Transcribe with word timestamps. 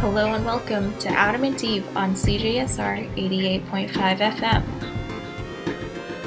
Hello 0.00 0.32
and 0.32 0.44
welcome 0.44 0.96
to 1.00 1.08
Adamant 1.08 1.64
Eve 1.64 1.84
on 1.96 2.14
CJSR 2.14 3.12
88.5 3.16 3.90
FM. 4.18 4.62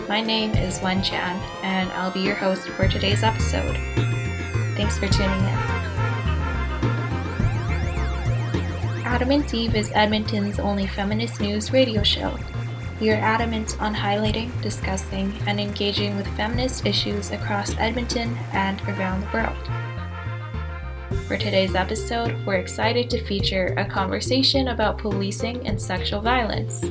My 0.09 0.19
name 0.19 0.51
is 0.55 0.81
Wen 0.81 1.01
Chan, 1.01 1.41
and 1.63 1.89
I'll 1.93 2.11
be 2.11 2.19
your 2.19 2.35
host 2.35 2.67
for 2.67 2.89
today's 2.89 3.23
episode. 3.23 3.77
Thanks 4.75 4.97
for 4.97 5.07
tuning 5.07 5.39
in. 5.39 5.57
Adamant 9.05 9.53
Eve 9.53 9.75
is 9.75 9.89
Edmonton's 9.95 10.59
only 10.59 10.85
feminist 10.85 11.39
news 11.39 11.71
radio 11.71 12.03
show. 12.03 12.37
We 12.99 13.11
are 13.11 13.21
adamant 13.21 13.81
on 13.81 13.95
highlighting, 13.95 14.51
discussing, 14.61 15.33
and 15.47 15.61
engaging 15.61 16.17
with 16.17 16.27
feminist 16.35 16.85
issues 16.85 17.31
across 17.31 17.73
Edmonton 17.77 18.37
and 18.51 18.81
around 18.81 19.21
the 19.21 19.27
world. 19.33 19.80
For 21.31 21.37
today's 21.37 21.75
episode, 21.75 22.45
we're 22.45 22.55
excited 22.55 23.09
to 23.09 23.23
feature 23.23 23.67
a 23.77 23.85
conversation 23.85 24.67
about 24.67 24.97
policing 24.97 25.65
and 25.65 25.81
sexual 25.81 26.19
violence. 26.19 26.81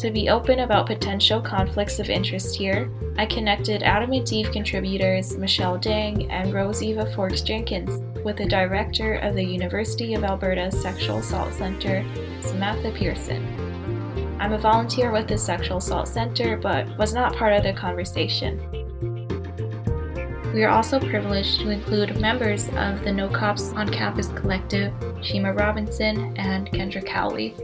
To 0.00 0.10
be 0.10 0.30
open 0.30 0.60
about 0.60 0.86
potential 0.86 1.42
conflicts 1.42 1.98
of 1.98 2.08
interest 2.08 2.56
here, 2.56 2.90
I 3.18 3.26
connected 3.26 3.82
Adamant 3.82 4.32
Eve 4.32 4.50
contributors 4.50 5.36
Michelle 5.36 5.76
Dang 5.76 6.30
and 6.32 6.54
Rose 6.54 6.82
Eva 6.82 7.04
Forks 7.14 7.42
Jenkins 7.42 8.02
with 8.24 8.38
the 8.38 8.48
director 8.48 9.16
of 9.16 9.34
the 9.34 9.44
University 9.44 10.14
of 10.14 10.24
Alberta 10.24 10.72
Sexual 10.72 11.18
Assault 11.18 11.52
Center, 11.52 12.02
Samantha 12.40 12.92
Pearson. 12.92 13.44
I'm 14.40 14.54
a 14.54 14.58
volunteer 14.58 15.12
with 15.12 15.28
the 15.28 15.36
Sexual 15.36 15.76
Assault 15.76 16.08
Center, 16.08 16.56
but 16.56 16.96
was 16.96 17.12
not 17.12 17.36
part 17.36 17.52
of 17.52 17.62
the 17.62 17.74
conversation. 17.74 18.83
We 20.54 20.62
are 20.62 20.70
also 20.70 21.00
privileged 21.00 21.58
to 21.62 21.70
include 21.70 22.20
members 22.20 22.68
of 22.76 23.02
the 23.02 23.12
No 23.12 23.28
Cops 23.28 23.72
on 23.72 23.88
Campus 23.88 24.28
collective, 24.28 24.94
Shima 25.20 25.52
Robinson 25.52 26.32
and 26.38 26.70
Kendra 26.70 27.04
Cowley. 27.04 27.56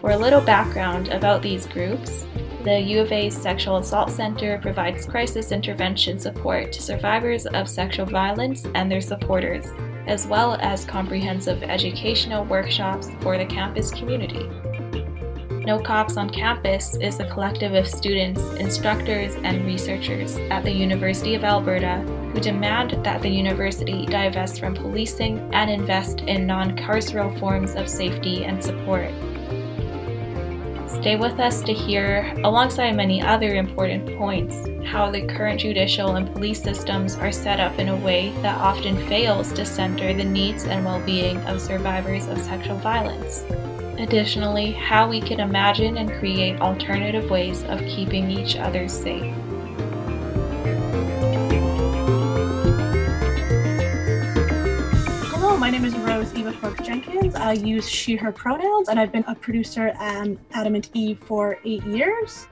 For 0.00 0.12
a 0.12 0.16
little 0.16 0.40
background 0.40 1.08
about 1.08 1.42
these 1.42 1.66
groups, 1.66 2.24
the 2.64 2.80
U 2.80 3.00
of 3.02 3.12
A's 3.12 3.36
Sexual 3.36 3.76
Assault 3.76 4.10
Center 4.10 4.58
provides 4.62 5.04
crisis 5.04 5.52
intervention 5.52 6.18
support 6.18 6.72
to 6.72 6.80
survivors 6.80 7.44
of 7.44 7.68
sexual 7.68 8.06
violence 8.06 8.64
and 8.74 8.90
their 8.90 9.02
supporters, 9.02 9.66
as 10.06 10.26
well 10.26 10.54
as 10.62 10.86
comprehensive 10.86 11.62
educational 11.62 12.46
workshops 12.46 13.10
for 13.20 13.36
the 13.36 13.44
campus 13.44 13.90
community. 13.90 14.48
No 15.66 15.78
Cops 15.78 16.16
on 16.16 16.30
Campus 16.30 16.94
is 16.96 17.20
a 17.20 17.28
collective 17.28 17.74
of 17.74 17.86
students, 17.86 18.40
instructors, 18.54 19.34
and 19.36 19.66
researchers 19.66 20.38
at 20.50 20.64
the 20.64 20.72
University 20.72 21.34
of 21.34 21.44
Alberta 21.44 21.98
who 22.32 22.40
demand 22.40 22.92
that 23.04 23.20
the 23.20 23.28
university 23.28 24.06
divest 24.06 24.58
from 24.58 24.74
policing 24.74 25.38
and 25.52 25.70
invest 25.70 26.22
in 26.22 26.46
non 26.46 26.74
carceral 26.78 27.38
forms 27.38 27.74
of 27.74 27.90
safety 27.90 28.44
and 28.46 28.64
support. 28.64 29.10
Stay 30.88 31.16
with 31.16 31.38
us 31.38 31.62
to 31.62 31.74
hear, 31.74 32.32
alongside 32.42 32.96
many 32.96 33.20
other 33.20 33.54
important 33.54 34.16
points, 34.16 34.66
how 34.86 35.10
the 35.10 35.26
current 35.26 35.60
judicial 35.60 36.16
and 36.16 36.32
police 36.32 36.62
systems 36.62 37.16
are 37.16 37.32
set 37.32 37.60
up 37.60 37.78
in 37.78 37.90
a 37.90 37.96
way 37.96 38.30
that 38.40 38.56
often 38.58 38.96
fails 39.08 39.52
to 39.52 39.66
center 39.66 40.14
the 40.14 40.24
needs 40.24 40.64
and 40.64 40.86
well 40.86 41.04
being 41.04 41.36
of 41.40 41.60
survivors 41.60 42.26
of 42.28 42.40
sexual 42.40 42.78
violence. 42.78 43.44
Additionally, 44.00 44.72
how 44.72 45.06
we 45.06 45.20
can 45.20 45.40
imagine 45.40 45.98
and 45.98 46.10
create 46.10 46.58
alternative 46.62 47.28
ways 47.28 47.62
of 47.64 47.78
keeping 47.80 48.30
each 48.30 48.56
other 48.56 48.88
safe. 48.88 49.34
Hello, 55.26 55.54
my 55.58 55.68
name 55.68 55.84
is 55.84 55.94
Rose 55.96 56.34
Eva 56.34 56.50
Forks 56.54 56.80
Jenkins. 56.80 57.34
I 57.34 57.52
use 57.52 57.86
she, 57.86 58.16
her 58.16 58.32
pronouns, 58.32 58.88
and 58.88 58.98
I've 58.98 59.12
been 59.12 59.24
a 59.28 59.34
producer 59.34 59.88
at 59.88 60.28
Adamant 60.52 60.88
Eve 60.94 61.18
for 61.18 61.58
eight 61.66 61.84
years. 61.84 62.48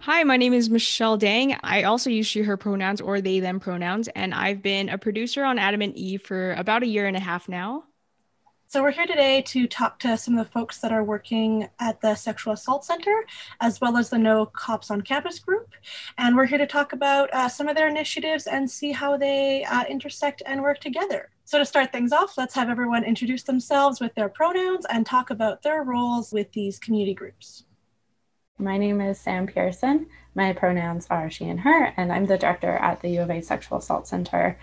Hi, 0.00 0.22
my 0.24 0.36
name 0.36 0.52
is 0.52 0.68
Michelle 0.68 1.16
Dang. 1.16 1.56
I 1.62 1.84
also 1.84 2.10
use 2.10 2.26
she, 2.26 2.42
her 2.42 2.58
pronouns 2.58 3.00
or 3.00 3.22
they, 3.22 3.40
them 3.40 3.60
pronouns, 3.60 4.08
and 4.08 4.34
I've 4.34 4.60
been 4.60 4.90
a 4.90 4.98
producer 4.98 5.42
on 5.42 5.58
Adamant 5.58 5.96
Eve 5.96 6.20
for 6.20 6.52
about 6.52 6.82
a 6.82 6.86
year 6.86 7.06
and 7.06 7.16
a 7.16 7.20
half 7.20 7.48
now. 7.48 7.84
So 8.72 8.82
we're 8.82 8.92
here 8.92 9.06
today 9.06 9.42
to 9.42 9.66
talk 9.66 9.98
to 9.98 10.16
some 10.16 10.38
of 10.38 10.46
the 10.46 10.50
folks 10.50 10.78
that 10.78 10.92
are 10.92 11.04
working 11.04 11.68
at 11.78 12.00
the 12.00 12.14
Sexual 12.14 12.54
Assault 12.54 12.86
Center, 12.86 13.26
as 13.60 13.82
well 13.82 13.98
as 13.98 14.08
the 14.08 14.16
No 14.16 14.46
Cops 14.46 14.90
on 14.90 15.02
Campus 15.02 15.38
group. 15.40 15.74
And 16.16 16.34
we're 16.34 16.46
here 16.46 16.56
to 16.56 16.66
talk 16.66 16.94
about 16.94 17.28
uh, 17.34 17.50
some 17.50 17.68
of 17.68 17.76
their 17.76 17.86
initiatives 17.86 18.46
and 18.46 18.70
see 18.70 18.90
how 18.90 19.18
they 19.18 19.62
uh, 19.64 19.84
intersect 19.90 20.40
and 20.46 20.62
work 20.62 20.80
together. 20.80 21.28
So 21.44 21.58
to 21.58 21.66
start 21.66 21.92
things 21.92 22.12
off, 22.12 22.38
let's 22.38 22.54
have 22.54 22.70
everyone 22.70 23.04
introduce 23.04 23.42
themselves 23.42 24.00
with 24.00 24.14
their 24.14 24.30
pronouns 24.30 24.86
and 24.88 25.04
talk 25.04 25.28
about 25.28 25.60
their 25.60 25.82
roles 25.82 26.32
with 26.32 26.50
these 26.52 26.78
community 26.78 27.12
groups. 27.12 27.64
My 28.56 28.78
name 28.78 29.02
is 29.02 29.20
Sam 29.20 29.46
Pearson. 29.46 30.06
My 30.34 30.54
pronouns 30.54 31.06
are 31.10 31.30
she 31.30 31.44
and 31.44 31.60
her, 31.60 31.92
and 31.98 32.10
I'm 32.10 32.24
the 32.24 32.38
director 32.38 32.72
at 32.76 33.02
the 33.02 33.10
U 33.10 33.20
of 33.20 33.30
A 33.30 33.42
Sexual 33.42 33.80
Assault 33.80 34.06
Center 34.06 34.56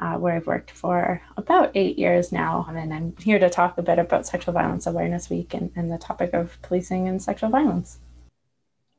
uh, 0.00 0.14
where 0.14 0.36
I've 0.36 0.46
worked 0.46 0.70
for 0.70 1.20
about 1.36 1.72
eight 1.74 1.98
years 1.98 2.32
now. 2.32 2.66
And 2.68 2.92
I'm 2.92 3.14
here 3.18 3.38
to 3.38 3.50
talk 3.50 3.78
a 3.78 3.82
bit 3.82 3.98
about 3.98 4.26
Sexual 4.26 4.54
Violence 4.54 4.86
Awareness 4.86 5.30
Week 5.30 5.54
and, 5.54 5.70
and 5.76 5.90
the 5.90 5.98
topic 5.98 6.34
of 6.34 6.60
policing 6.62 7.08
and 7.08 7.22
sexual 7.22 7.50
violence. 7.50 7.98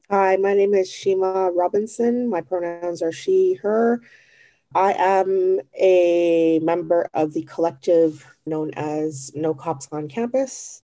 Hi, 0.10 0.38
my 0.38 0.54
name 0.54 0.74
is 0.74 0.92
Shima 0.92 1.52
Robinson. 1.52 2.30
My 2.30 2.42
pronouns 2.42 3.02
are 3.02 3.12
she, 3.12 3.56
her. 3.62 4.02
I 4.74 4.94
am 4.94 5.60
a 5.80 6.60
member 6.60 7.10
of 7.14 7.34
the 7.34 7.44
collective 7.44 8.26
known 8.46 8.72
as 8.76 9.32
No 9.36 9.54
Cops 9.54 9.88
on 9.92 10.08
Campus. 10.08 10.82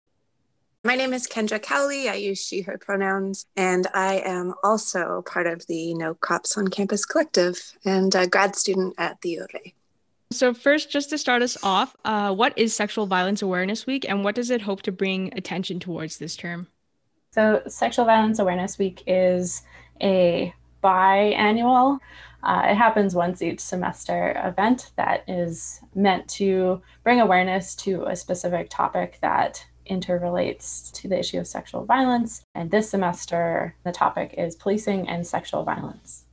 My 0.83 0.95
name 0.95 1.13
is 1.13 1.27
Kendra 1.27 1.61
Cowley. 1.61 2.09
I 2.09 2.15
use 2.15 2.43
she, 2.43 2.61
her 2.61 2.79
pronouns, 2.79 3.45
and 3.55 3.85
I 3.93 4.15
am 4.25 4.55
also 4.63 5.21
part 5.27 5.45
of 5.45 5.65
the 5.67 5.93
No 5.93 6.15
Cops 6.15 6.57
on 6.57 6.69
Campus 6.69 7.05
collective 7.05 7.73
and 7.85 8.13
a 8.15 8.25
grad 8.25 8.55
student 8.55 8.95
at 8.97 9.21
the 9.21 9.29
U 9.29 9.43
of 9.43 9.49
A. 9.53 9.73
So, 10.31 10.53
first, 10.53 10.89
just 10.89 11.09
to 11.09 11.17
start 11.17 11.41
us 11.41 11.57
off, 11.61 11.95
uh, 12.05 12.33
what 12.33 12.57
is 12.57 12.75
Sexual 12.75 13.05
Violence 13.05 13.41
Awareness 13.41 13.85
Week 13.85 14.05
and 14.07 14.23
what 14.23 14.35
does 14.35 14.49
it 14.49 14.61
hope 14.61 14.81
to 14.83 14.91
bring 14.91 15.33
attention 15.37 15.79
towards 15.79 16.17
this 16.17 16.35
term? 16.35 16.67
So, 17.33 17.61
Sexual 17.67 18.05
Violence 18.05 18.39
Awareness 18.39 18.79
Week 18.79 19.03
is 19.05 19.61
a 20.01 20.53
biannual, 20.83 21.99
uh, 22.43 22.63
it 22.65 22.75
happens 22.75 23.13
once 23.13 23.41
each 23.41 23.59
semester 23.59 24.41
event 24.43 24.91
that 24.97 25.23
is 25.27 25.79
meant 25.93 26.27
to 26.27 26.81
bring 27.03 27.21
awareness 27.21 27.75
to 27.75 28.05
a 28.05 28.15
specific 28.15 28.67
topic 28.69 29.19
that 29.21 29.63
interrelates 29.89 30.91
to 30.93 31.07
the 31.07 31.19
issue 31.19 31.39
of 31.39 31.47
sexual 31.47 31.85
violence. 31.85 32.43
And 32.55 32.71
this 32.71 32.89
semester, 32.89 33.75
the 33.83 33.91
topic 33.91 34.35
is 34.37 34.55
policing 34.55 35.07
and 35.07 35.25
sexual 35.25 35.63
violence. 35.63 36.25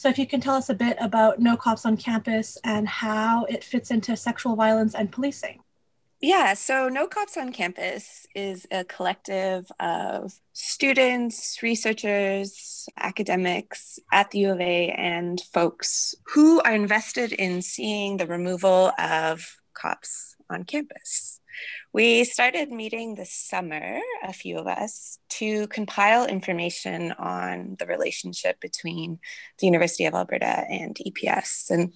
So, 0.00 0.08
if 0.08 0.18
you 0.18 0.26
can 0.26 0.40
tell 0.40 0.54
us 0.54 0.70
a 0.70 0.74
bit 0.74 0.96
about 0.98 1.40
No 1.40 1.58
Cops 1.58 1.84
on 1.84 1.98
Campus 1.98 2.56
and 2.64 2.88
how 2.88 3.44
it 3.50 3.62
fits 3.62 3.90
into 3.90 4.16
sexual 4.16 4.56
violence 4.56 4.94
and 4.94 5.12
policing. 5.12 5.60
Yeah, 6.22 6.54
so 6.54 6.88
No 6.88 7.06
Cops 7.06 7.36
on 7.36 7.52
Campus 7.52 8.26
is 8.34 8.66
a 8.70 8.82
collective 8.84 9.70
of 9.78 10.40
students, 10.54 11.62
researchers, 11.62 12.88
academics 12.96 13.98
at 14.10 14.30
the 14.30 14.38
U 14.38 14.52
of 14.52 14.60
A, 14.62 14.88
and 14.88 15.38
folks 15.52 16.14
who 16.32 16.62
are 16.62 16.72
invested 16.72 17.32
in 17.32 17.60
seeing 17.60 18.16
the 18.16 18.26
removal 18.26 18.92
of 18.98 19.54
cops 19.74 20.34
on 20.48 20.64
campus. 20.64 21.39
We 21.92 22.22
started 22.22 22.70
meeting 22.70 23.16
this 23.16 23.32
summer, 23.32 23.98
a 24.22 24.32
few 24.32 24.58
of 24.58 24.68
us, 24.68 25.18
to 25.30 25.66
compile 25.68 26.24
information 26.24 27.10
on 27.12 27.74
the 27.80 27.86
relationship 27.86 28.60
between 28.60 29.18
the 29.58 29.66
University 29.66 30.04
of 30.04 30.14
Alberta 30.14 30.64
and 30.70 30.96
EPS. 31.04 31.68
And 31.68 31.92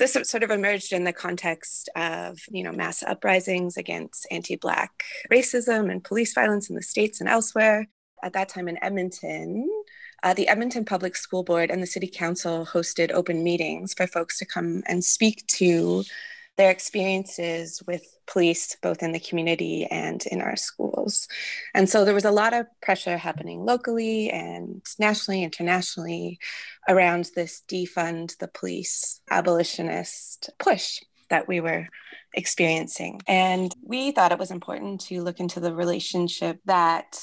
this 0.00 0.16
sort 0.24 0.42
of 0.42 0.50
emerged 0.50 0.92
in 0.92 1.04
the 1.04 1.12
context 1.12 1.88
of, 1.94 2.40
you 2.50 2.64
know, 2.64 2.72
mass 2.72 3.04
uprisings 3.04 3.76
against 3.76 4.26
anti-Black 4.32 5.04
racism 5.32 5.88
and 5.88 6.02
police 6.02 6.34
violence 6.34 6.68
in 6.68 6.74
the 6.74 6.82
States 6.82 7.20
and 7.20 7.28
elsewhere. 7.28 7.86
At 8.24 8.32
that 8.32 8.48
time 8.48 8.66
in 8.66 8.82
Edmonton, 8.82 9.70
uh, 10.24 10.34
the 10.34 10.48
Edmonton 10.48 10.84
Public 10.84 11.14
School 11.14 11.44
Board 11.44 11.70
and 11.70 11.80
the 11.80 11.86
City 11.86 12.08
Council 12.08 12.66
hosted 12.66 13.12
open 13.12 13.44
meetings 13.44 13.94
for 13.94 14.08
folks 14.08 14.36
to 14.38 14.44
come 14.44 14.82
and 14.86 15.04
speak 15.04 15.46
to 15.46 16.02
their 16.58 16.70
experiences 16.70 17.82
with 17.86 18.18
police, 18.26 18.76
both 18.82 19.02
in 19.02 19.12
the 19.12 19.20
community 19.20 19.86
and 19.86 20.26
in 20.26 20.42
our 20.42 20.56
schools. 20.56 21.28
And 21.72 21.88
so 21.88 22.04
there 22.04 22.14
was 22.14 22.26
a 22.26 22.32
lot 22.32 22.52
of 22.52 22.66
pressure 22.82 23.16
happening 23.16 23.64
locally 23.64 24.28
and 24.30 24.84
nationally, 24.98 25.44
internationally 25.44 26.38
around 26.88 27.30
this 27.34 27.62
defund 27.66 28.36
the 28.38 28.48
police 28.48 29.20
abolitionist 29.30 30.50
push 30.58 31.00
that 31.30 31.46
we 31.46 31.60
were 31.60 31.86
experiencing. 32.34 33.20
And 33.26 33.72
we 33.82 34.10
thought 34.10 34.32
it 34.32 34.38
was 34.38 34.50
important 34.50 35.00
to 35.02 35.22
look 35.22 35.40
into 35.40 35.60
the 35.60 35.74
relationship 35.74 36.58
that 36.64 37.18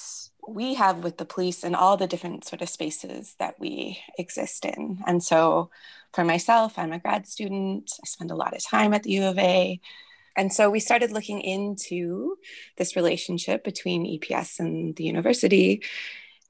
we 0.47 0.75
have 0.75 1.03
with 1.03 1.17
the 1.17 1.25
police 1.25 1.63
and 1.63 1.75
all 1.75 1.97
the 1.97 2.07
different 2.07 2.45
sort 2.45 2.61
of 2.61 2.69
spaces 2.69 3.35
that 3.39 3.59
we 3.59 3.99
exist 4.17 4.63
in. 4.63 4.99
And 5.05 5.23
so 5.23 5.71
for 6.15 6.23
myself, 6.23 6.79
I'm 6.79 6.93
a 6.93 6.99
grad 6.99 7.27
student. 7.27 7.91
I 8.01 8.07
spend 8.07 8.31
a 8.31 8.35
lot 8.35 8.55
of 8.55 8.63
time 8.63 8.93
at 8.93 9.03
the 9.03 9.11
U 9.11 9.25
of 9.25 9.37
A. 9.37 9.79
And 10.37 10.51
so 10.51 10.69
we 10.69 10.79
started 10.79 11.11
looking 11.11 11.41
into 11.41 12.37
this 12.77 12.95
relationship 12.95 13.63
between 13.63 14.05
EPS 14.05 14.59
and 14.59 14.95
the 14.95 15.03
university. 15.03 15.83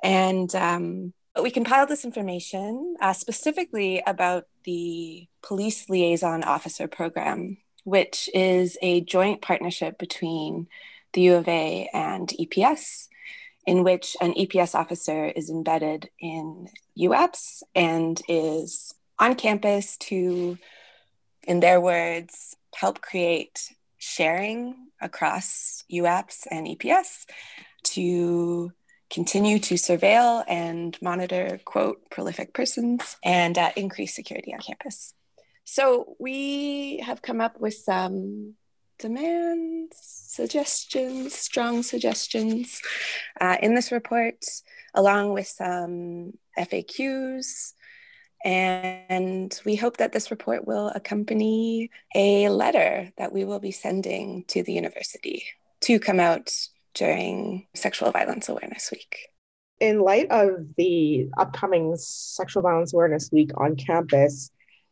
And 0.03 0.53
um, 0.55 1.13
we 1.41 1.51
compiled 1.51 1.89
this 1.89 2.05
information 2.05 2.95
uh, 3.01 3.13
specifically 3.13 4.01
about 4.05 4.45
the 4.63 5.27
Police 5.41 5.89
Liaison 5.89 6.43
Officer 6.43 6.87
Program, 6.87 7.57
which 7.83 8.29
is 8.33 8.77
a 8.81 9.01
joint 9.01 9.41
partnership 9.41 9.97
between 9.97 10.67
the 11.13 11.21
U 11.21 11.35
of 11.35 11.47
A 11.47 11.89
and 11.93 12.27
EPS, 12.39 13.07
in 13.65 13.83
which 13.83 14.15
an 14.21 14.33
EPS 14.33 14.75
officer 14.75 15.25
is 15.25 15.49
embedded 15.49 16.09
in 16.19 16.67
UAPS 16.97 17.63
and 17.75 18.21
is 18.27 18.93
on 19.19 19.35
campus 19.35 19.97
to, 19.97 20.57
in 21.43 21.59
their 21.59 21.79
words, 21.79 22.55
help 22.73 23.01
create 23.01 23.73
sharing 23.97 24.75
across 25.01 25.83
UAPS 25.91 26.47
and 26.51 26.67
EPS 26.67 27.25
to 27.83 28.71
continue 29.09 29.59
to 29.59 29.75
surveil 29.75 30.43
and 30.47 30.97
monitor, 31.01 31.59
quote, 31.63 32.09
prolific 32.09 32.53
persons 32.53 33.17
and 33.23 33.57
uh, 33.57 33.71
increase 33.75 34.15
security 34.15 34.53
on 34.53 34.59
campus. 34.59 35.13
So 35.63 36.15
we 36.19 36.97
have 36.97 37.21
come 37.21 37.41
up 37.41 37.59
with 37.59 37.75
some 37.75 38.55
demands, 38.99 39.97
suggestions, 39.99 41.33
strong 41.33 41.83
suggestions 41.83 42.81
uh, 43.39 43.57
in 43.61 43.73
this 43.75 43.91
report, 43.91 44.43
along 44.93 45.33
with 45.33 45.47
some 45.47 46.33
FAQs 46.57 47.73
and 48.45 49.59
we 49.65 49.75
hope 49.75 49.97
that 49.97 50.13
this 50.13 50.29
report 50.29 50.67
will 50.67 50.89
accompany 50.89 51.89
a 52.13 52.47
letter 52.49 53.11
that 53.17 53.33
we 53.33 53.43
will 53.43 53.59
be 53.59 53.71
sending 53.71 54.45
to 54.47 54.61
the 54.61 54.71
university 54.71 55.43
to 55.81 55.99
come 55.99 56.19
out 56.19 56.53
during 56.93 57.65
Sexual 57.73 58.11
Violence 58.11 58.47
Awareness 58.47 58.91
Week. 58.91 59.29
In 59.79 59.99
light 59.99 60.29
of 60.29 60.67
the 60.77 61.27
upcoming 61.37 61.95
Sexual 61.97 62.61
Violence 62.61 62.93
Awareness 62.93 63.31
Week 63.31 63.49
on 63.57 63.75
campus, 63.75 64.51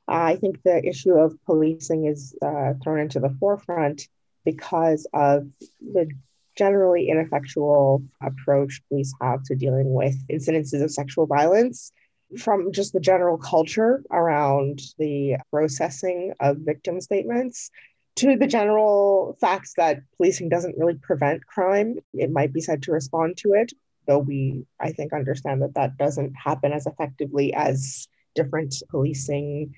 uh, 0.09 0.13
I 0.13 0.35
think 0.35 0.61
the 0.63 0.83
issue 0.83 1.13
of 1.13 1.37
policing 1.45 2.05
is 2.05 2.35
uh, 2.41 2.73
thrown 2.83 2.99
into 2.99 3.19
the 3.19 3.35
forefront 3.39 4.07
because 4.43 5.07
of 5.13 5.47
the 5.79 6.09
generally 6.57 7.09
ineffectual 7.09 8.03
approach 8.21 8.81
police 8.89 9.13
have 9.21 9.43
to 9.43 9.55
dealing 9.55 9.93
with 9.93 10.15
incidences 10.27 10.83
of 10.83 10.91
sexual 10.91 11.27
violence 11.27 11.91
from 12.37 12.71
just 12.71 12.93
the 12.93 12.99
general 12.99 13.37
culture 13.37 14.03
around 14.11 14.81
the 14.97 15.35
processing 15.51 16.33
of 16.39 16.57
victim 16.57 16.99
statements 17.01 17.69
to 18.15 18.35
the 18.35 18.47
general 18.47 19.37
facts 19.41 19.73
that 19.77 20.01
policing 20.17 20.49
doesn't 20.49 20.77
really 20.77 20.95
prevent 20.95 21.45
crime. 21.47 21.95
It 22.13 22.31
might 22.31 22.53
be 22.53 22.61
said 22.61 22.83
to 22.83 22.91
respond 22.91 23.37
to 23.37 23.53
it, 23.53 23.71
though 24.07 24.19
we, 24.19 24.65
I 24.79 24.91
think, 24.91 25.13
understand 25.13 25.61
that 25.61 25.75
that 25.75 25.97
doesn't 25.97 26.33
happen 26.35 26.71
as 26.71 26.85
effectively 26.85 27.53
as 27.53 28.07
different 28.35 28.75
policing 28.89 29.73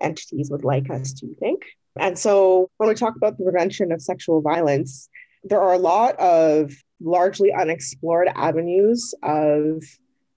entities 0.00 0.50
would 0.50 0.64
like 0.64 0.90
us 0.90 1.12
to 1.14 1.34
think. 1.34 1.62
And 1.98 2.18
so 2.18 2.70
when 2.76 2.88
we 2.88 2.94
talk 2.94 3.16
about 3.16 3.36
the 3.36 3.44
prevention 3.44 3.92
of 3.92 4.00
sexual 4.00 4.40
violence, 4.40 5.08
there 5.42 5.60
are 5.60 5.72
a 5.72 5.78
lot 5.78 6.18
of 6.18 6.72
largely 7.00 7.52
unexplored 7.52 8.28
avenues 8.34 9.14
of 9.22 9.82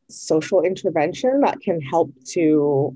social 0.10 0.62
intervention 0.62 1.42
that 1.42 1.60
can 1.62 1.82
help 1.82 2.14
to 2.26 2.96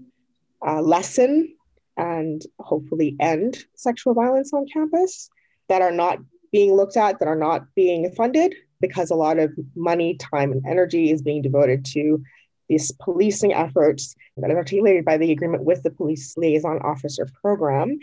uh, 0.65 0.81
lessen 0.81 1.53
and 1.97 2.43
hopefully 2.59 3.15
end 3.19 3.65
sexual 3.75 4.13
violence 4.13 4.53
on 4.53 4.65
campus 4.67 5.29
that 5.67 5.81
are 5.81 5.91
not 5.91 6.19
being 6.51 6.73
looked 6.73 6.97
at, 6.97 7.19
that 7.19 7.27
are 7.27 7.35
not 7.35 7.65
being 7.75 8.09
funded, 8.11 8.55
because 8.79 9.09
a 9.09 9.15
lot 9.15 9.39
of 9.39 9.51
money, 9.75 10.15
time, 10.15 10.51
and 10.51 10.63
energy 10.65 11.11
is 11.11 11.21
being 11.21 11.41
devoted 11.41 11.83
to 11.83 12.23
these 12.69 12.91
policing 13.01 13.53
efforts 13.53 14.15
that 14.37 14.51
are 14.51 14.57
articulated 14.57 15.05
by 15.05 15.17
the 15.17 15.31
agreement 15.31 15.63
with 15.63 15.81
the 15.83 15.89
police 15.89 16.35
liaison 16.37 16.79
officer 16.79 17.27
program. 17.41 17.97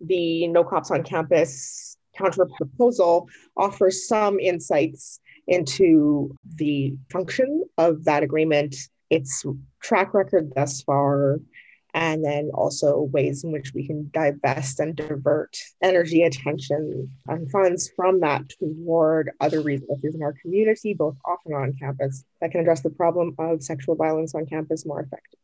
The 0.00 0.46
No 0.48 0.64
Cops 0.64 0.90
on 0.90 1.02
Campus 1.02 1.96
counter 2.16 2.46
proposal 2.56 3.28
offers 3.56 4.08
some 4.08 4.38
insights 4.38 5.20
into 5.46 6.34
the 6.56 6.96
function 7.10 7.64
of 7.78 8.04
that 8.04 8.22
agreement, 8.22 8.74
its 9.10 9.44
track 9.80 10.14
record 10.14 10.52
thus 10.54 10.82
far, 10.82 11.40
and 11.94 12.22
then 12.22 12.50
also 12.52 13.00
ways 13.00 13.42
in 13.42 13.52
which 13.52 13.72
we 13.72 13.86
can 13.86 14.10
divest 14.12 14.80
and 14.80 14.96
divert 14.96 15.56
energy, 15.82 16.24
attention, 16.24 17.10
and 17.26 17.50
funds 17.50 17.90
from 17.96 18.20
that 18.20 18.46
toward 18.50 19.30
other 19.40 19.62
resources 19.62 20.14
in 20.14 20.22
our 20.22 20.34
community, 20.42 20.92
both 20.92 21.16
off 21.24 21.38
and 21.46 21.54
on 21.54 21.72
campus, 21.80 22.24
that 22.40 22.50
can 22.50 22.60
address 22.60 22.82
the 22.82 22.90
problem 22.90 23.34
of 23.38 23.62
sexual 23.62 23.94
violence 23.94 24.34
on 24.34 24.44
campus 24.44 24.84
more 24.84 25.00
effectively. 25.00 25.38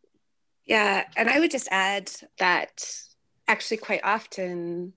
Yeah, 0.66 1.04
and 1.16 1.30
I 1.30 1.40
would 1.40 1.50
just 1.50 1.68
add 1.70 2.10
that 2.38 2.84
actually, 3.48 3.78
quite 3.78 4.04
often, 4.04 4.92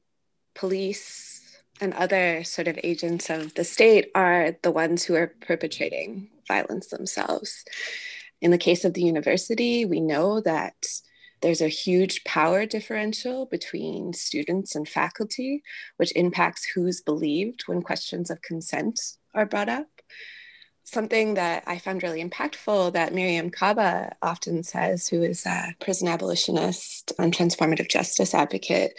police 0.56 1.35
and 1.82 1.94
other 1.94 2.44
sort 2.44 2.68
of 2.68 2.80
agents 2.84 3.30
of 3.30 3.54
the 3.56 3.64
state 3.64 4.12
are 4.16 4.56
the 4.62 4.72
ones 4.72 5.04
who 5.04 5.16
are 5.16 5.34
perpetrating 5.42 6.30
violence 6.48 6.88
themselves. 6.88 7.64
In 8.42 8.52
the 8.52 8.58
case 8.58 8.86
of 8.86 8.94
the 8.94 9.04
university, 9.04 9.86
we 9.86 10.00
know 10.00 10.40
that 10.42 10.76
there's 11.42 11.62
a 11.62 11.68
huge 11.68 12.24
power 12.24 12.66
differential 12.66 13.46
between 13.46 14.14
students 14.14 14.76
and 14.76 14.88
faculty, 14.88 15.64
which 15.98 16.16
impacts 16.16 16.66
who's 16.66 17.02
believed 17.02 17.64
when 17.68 17.82
questions 17.82 18.30
of 18.30 18.42
consent 18.42 19.00
are 19.34 19.46
brought 19.46 19.70
up. 19.70 19.95
Something 20.88 21.34
that 21.34 21.64
I 21.66 21.80
found 21.80 22.04
really 22.04 22.24
impactful 22.24 22.94
that 22.94 23.12
Mariame 23.12 23.52
Kaba 23.52 24.16
often 24.22 24.62
says, 24.62 25.08
who 25.08 25.24
is 25.24 25.44
a 25.48 25.76
prison 25.82 26.08
abolitionist 26.08 27.12
and 27.18 27.34
transformative 27.34 27.90
justice 27.90 28.36
advocate, 28.36 28.94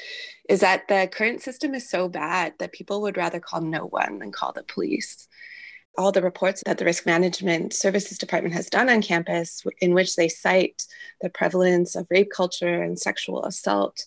is 0.48 0.60
that 0.60 0.88
the 0.88 1.08
current 1.10 1.42
system 1.42 1.74
is 1.76 1.88
so 1.88 2.08
bad 2.08 2.54
that 2.58 2.72
people 2.72 3.02
would 3.02 3.16
rather 3.16 3.38
call 3.38 3.60
no 3.60 3.86
one 3.86 4.18
than 4.18 4.32
call 4.32 4.52
the 4.52 4.64
police. 4.64 5.28
All 5.96 6.10
the 6.10 6.22
reports 6.22 6.60
that 6.66 6.78
the 6.78 6.84
Risk 6.84 7.06
Management 7.06 7.72
Services 7.72 8.18
Department 8.18 8.54
has 8.56 8.68
done 8.68 8.90
on 8.90 9.00
campus, 9.00 9.62
in 9.80 9.94
which 9.94 10.16
they 10.16 10.28
cite 10.28 10.82
the 11.20 11.30
prevalence 11.30 11.94
of 11.94 12.08
rape 12.10 12.32
culture 12.34 12.82
and 12.82 12.98
sexual 12.98 13.44
assault, 13.44 14.04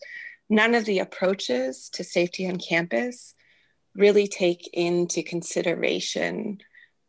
none 0.49 0.75
of 0.75 0.83
the 0.83 0.99
approaches 0.99 1.89
to 1.93 2.03
safety 2.03 2.45
on 2.45 2.57
campus 2.57 3.35
really 3.95 4.27
take 4.27 4.69
into 4.73 5.23
consideration 5.23 6.59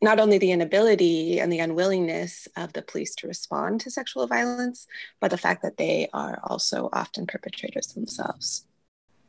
not 0.02 0.19
only 0.19 0.38
the 0.38 0.52
inability 0.52 1.40
and 1.40 1.52
the 1.52 1.59
unwillingness 1.59 2.49
of 2.57 2.73
the 2.73 2.83
police 2.83 3.14
to 3.16 3.28
respond 3.28 3.80
to 3.80 3.90
sexual 3.90 4.26
violence, 4.26 4.87
but 5.21 5.30
the 5.30 5.38
fact 5.38 5.62
that 5.62 5.76
they 5.76 6.09
are 6.12 6.40
also 6.45 6.88
often 6.92 7.26
perpetrators 7.26 7.88
themselves. 7.88 8.66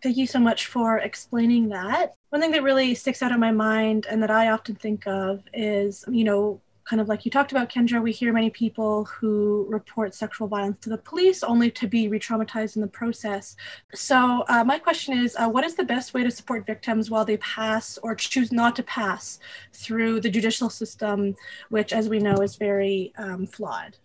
Thank 0.02 0.18
you 0.18 0.26
so 0.26 0.40
much 0.40 0.66
for 0.66 0.98
explaining 0.98 1.70
that. 1.70 2.16
One 2.30 2.42
thing 2.42 2.52
that 2.52 2.64
really 2.64 2.96
sticks 2.96 3.22
out 3.22 3.32
in 3.32 3.40
my 3.40 3.52
mind 3.52 4.08
and 4.10 4.24
that 4.24 4.32
I 4.32 4.50
often 4.50 4.76
think 4.76 5.06
of 5.06 5.44
is, 5.54 6.04
you 6.08 6.24
know, 6.24 6.60
kind 6.86 7.02
of 7.02 7.08
like 7.08 7.26
you 7.26 7.32
talked 7.32 7.52
about, 7.52 7.70
Kendra, 7.70 8.02
we 8.02 8.12
hear 8.12 8.34
many 8.34 8.50
people 8.50 9.06
who 9.06 9.66
report 9.70 10.14
sexual 10.14 10.48
violence 10.48 10.78
to 10.82 10.90
the 10.90 10.98
police 10.98 11.44
only 11.44 11.72
to 11.72 11.88
be 11.88 12.08
re 12.08 12.20
traumatized 12.20 12.76
in 12.76 12.82
the 12.82 12.88
process. 12.88 13.56
So, 13.94 14.44
uh, 14.48 14.64
my 14.64 14.80
question 14.80 15.18
is 15.18 15.36
uh, 15.40 15.48
what 15.50 15.64
is 15.64 15.76
the 15.76 15.84
best 15.84 16.14
way 16.14 16.24
to 16.24 16.32
support 16.32 16.66
victims 16.66 17.10
while 17.10 17.26
they 17.26 17.38
pass 17.38 17.98
or 18.04 18.16
choose 18.16 18.52
not 18.52 18.76
to 18.78 18.84
pass 18.84 19.40
through 19.74 20.22
the 20.22 20.30
judicial 20.30 20.70
system, 20.70 21.36
which, 21.70 21.94
as 21.94 22.10
we 22.10 22.20
know, 22.20 22.36
is 22.38 22.56
very 22.56 23.14
um, 23.18 23.46
flawed? 23.46 23.98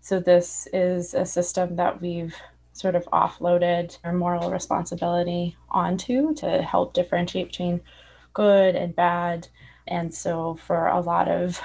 So, 0.00 0.20
this 0.20 0.68
is 0.72 1.14
a 1.14 1.24
system 1.24 1.76
that 1.76 2.00
we've 2.00 2.34
sort 2.74 2.96
of 2.96 3.04
offloaded 3.06 3.96
our 4.02 4.12
moral 4.12 4.50
responsibility 4.50 5.56
onto 5.70 6.34
to 6.34 6.60
help 6.62 6.92
differentiate 6.92 7.46
between 7.46 7.80
good 8.34 8.74
and 8.74 8.94
bad. 8.94 9.48
And 9.86 10.12
so 10.12 10.56
for 10.56 10.88
a 10.88 11.00
lot 11.00 11.28
of 11.28 11.60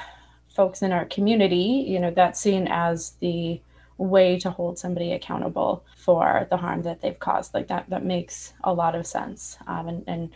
folks 0.60 0.82
in 0.82 0.92
our 0.92 1.06
community, 1.06 1.86
you 1.88 1.98
know, 1.98 2.12
that's 2.12 2.38
seen 2.38 2.68
as 2.68 3.12
the 3.22 3.62
way 3.98 4.38
to 4.38 4.52
hold 4.52 4.78
somebody 4.78 5.14
accountable 5.14 5.86
for 5.96 6.46
the 6.50 6.58
harm 6.58 6.82
that 6.82 7.00
they've 7.00 7.18
caused. 7.18 7.54
Like 7.54 7.70
that, 7.70 7.90
that 7.90 8.04
makes 8.04 8.52
a 8.66 8.74
lot 8.74 8.94
of 8.94 9.08
sense. 9.08 9.58
Um, 9.68 9.88
and, 9.88 10.04
and 10.06 10.30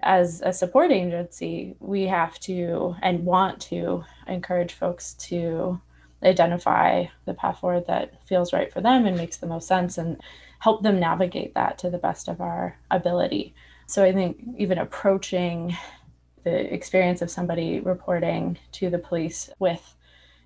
as 0.00 0.40
a 0.42 0.54
support 0.54 0.90
agency, 0.90 1.76
we 1.80 2.04
have 2.04 2.38
to 2.40 2.96
and 3.02 3.26
want 3.26 3.60
to 3.72 4.04
encourage 4.26 4.72
folks 4.72 5.12
to 5.28 5.78
identify 6.22 7.04
the 7.26 7.34
path 7.34 7.58
forward 7.58 7.88
that 7.88 8.26
feels 8.26 8.54
right 8.54 8.72
for 8.72 8.80
them 8.80 9.04
and 9.04 9.18
makes 9.18 9.36
the 9.36 9.46
most 9.46 9.68
sense 9.68 9.98
and 9.98 10.18
help 10.60 10.82
them 10.82 10.98
navigate 10.98 11.52
that 11.52 11.76
to 11.76 11.90
the 11.90 11.98
best 11.98 12.26
of 12.26 12.40
our 12.40 12.78
ability. 12.90 13.52
So 13.86 14.02
I 14.02 14.14
think 14.14 14.42
even 14.56 14.78
approaching 14.78 15.76
the 16.44 16.72
experience 16.72 17.22
of 17.22 17.30
somebody 17.30 17.80
reporting 17.80 18.58
to 18.72 18.90
the 18.90 18.98
police 18.98 19.50
with, 19.58 19.96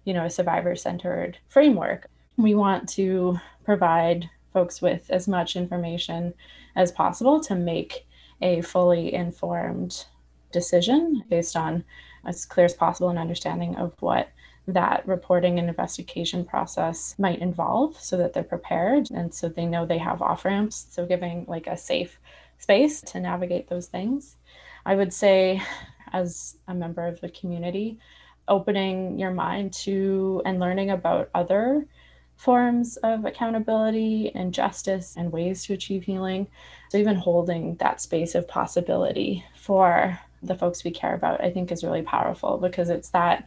you 0.05 0.15
know, 0.15 0.25
a 0.25 0.31
survivor 0.31 0.77
centered 0.77 1.39
framework, 1.49 2.09
we 2.37 2.55
want 2.55 2.89
to 2.91 3.39
provide 3.65 4.29
folks 4.53 4.83
with 4.83 5.11
as 5.11 5.29
much 5.29 5.57
information 5.57 6.35
as 6.77 6.93
possible 6.93 7.41
to 7.41 7.55
make 7.55 8.07
a 8.41 8.61
fully 8.63 9.13
informed 9.15 10.05
decision 10.51 11.25
based 11.29 11.57
on 11.57 11.85
as 12.27 12.45
clear 12.45 12.67
as 12.67 12.75
possible 12.75 13.09
an 13.09 13.19
understanding 13.19 13.75
of 13.77 13.93
what 14.01 14.31
that 14.69 15.07
reporting 15.09 15.59
and 15.59 15.69
investigation 15.69 16.45
process 16.45 17.17
might 17.19 17.41
involve 17.41 18.01
so 18.01 18.17
that 18.17 18.33
they're 18.33 18.45
prepared 18.45 19.11
and 19.11 19.35
so 19.35 19.49
they 19.49 19.67
know 19.67 19.85
they 19.85 19.99
have 19.99 20.23
off 20.23 20.45
ramps. 20.45 20.87
So, 20.91 21.05
giving 21.05 21.45
like 21.49 21.67
a 21.67 21.77
safe 21.77 22.21
space 22.59 23.01
to 23.01 23.19
navigate 23.19 23.69
those 23.69 23.87
things. 23.87 24.37
I 24.85 24.97
would 24.97 25.12
say, 25.12 25.62
as 26.12 26.57
a 26.69 26.75
member 26.75 27.07
of 27.07 27.21
the 27.21 27.31
community, 27.31 27.99
opening 28.49 29.19
your 29.19 29.31
mind 29.31 29.73
to 29.73 30.43
and 30.45 30.61
learning 30.61 30.91
about 30.91 31.31
other 31.35 31.87
forms 32.37 32.97
of 32.99 33.25
accountability 33.25 34.33
and 34.35 34.53
justice 34.53 35.15
and 35.17 35.31
ways 35.33 35.65
to 35.65 35.73
achieve 35.73 36.03
healing. 36.03 36.49
So, 36.91 36.99
even 36.99 37.17
holding 37.17 37.77
that 37.77 38.01
space 38.01 38.35
of 38.35 38.49
possibility 38.49 39.45
for 39.57 40.19
the 40.43 40.57
folks 40.57 40.83
we 40.83 40.91
care 40.91 41.15
about, 41.15 41.43
I 41.43 41.51
think 41.51 41.71
is 41.71 41.85
really 41.85 42.03
powerful 42.03 42.59
because 42.59 42.91
it's 42.91 43.11
that 43.11 43.47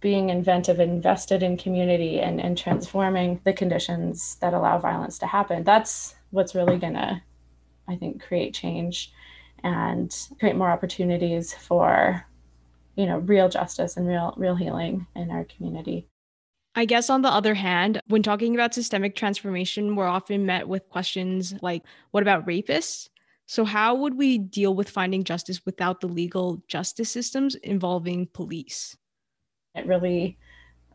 being 0.00 0.30
inventive 0.30 0.80
invested 0.80 1.42
in 1.42 1.56
community 1.56 2.20
and, 2.20 2.40
and 2.40 2.58
transforming 2.58 3.40
the 3.44 3.52
conditions 3.52 4.36
that 4.40 4.52
allow 4.52 4.78
violence 4.78 5.18
to 5.18 5.26
happen. 5.26 5.64
That's 5.64 6.14
what's 6.30 6.54
really 6.54 6.78
going 6.78 6.94
to, 6.94 7.22
I 7.88 7.96
think, 7.96 8.22
create 8.22 8.52
change 8.52 9.12
and 9.66 10.28
create 10.38 10.54
more 10.54 10.70
opportunities 10.70 11.52
for, 11.52 12.24
you 12.94 13.04
know, 13.04 13.18
real 13.18 13.48
justice 13.48 13.96
and 13.96 14.06
real 14.06 14.32
real 14.36 14.54
healing 14.54 15.06
in 15.16 15.30
our 15.30 15.44
community. 15.44 16.06
I 16.76 16.84
guess 16.84 17.10
on 17.10 17.22
the 17.22 17.28
other 17.28 17.54
hand, 17.54 18.00
when 18.06 18.22
talking 18.22 18.54
about 18.54 18.74
systemic 18.74 19.16
transformation, 19.16 19.96
we're 19.96 20.06
often 20.06 20.46
met 20.46 20.68
with 20.68 20.88
questions 20.88 21.54
like, 21.62 21.82
what 22.12 22.22
about 22.22 22.46
rapists? 22.46 23.08
So, 23.46 23.64
how 23.64 23.94
would 23.96 24.16
we 24.16 24.38
deal 24.38 24.74
with 24.74 24.88
finding 24.88 25.24
justice 25.24 25.60
without 25.66 26.00
the 26.00 26.06
legal 26.06 26.62
justice 26.68 27.10
systems 27.10 27.56
involving 27.56 28.28
police? 28.32 28.96
It 29.74 29.86
really 29.86 30.38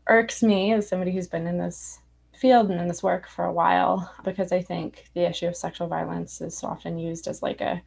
irks 0.06 0.42
me 0.42 0.72
as 0.72 0.88
somebody 0.88 1.12
who's 1.12 1.28
been 1.28 1.46
in 1.46 1.58
this 1.58 1.98
field 2.34 2.70
and 2.70 2.80
in 2.80 2.88
this 2.88 3.02
work 3.02 3.28
for 3.28 3.44
a 3.44 3.52
while 3.52 4.10
because 4.24 4.50
I 4.50 4.62
think 4.62 5.04
the 5.14 5.28
issue 5.28 5.46
of 5.46 5.56
sexual 5.56 5.88
violence 5.88 6.40
is 6.40 6.56
so 6.56 6.68
often 6.68 6.98
used 6.98 7.28
as 7.28 7.42
like 7.42 7.60
a 7.60 7.82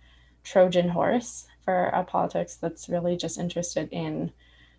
Trojan 0.46 0.88
horse 0.90 1.48
for 1.66 1.88
a 1.88 2.04
politics 2.04 2.56
that's 2.56 2.88
really 2.88 3.18
just 3.18 3.38
interested 3.38 3.90
in 3.92 4.32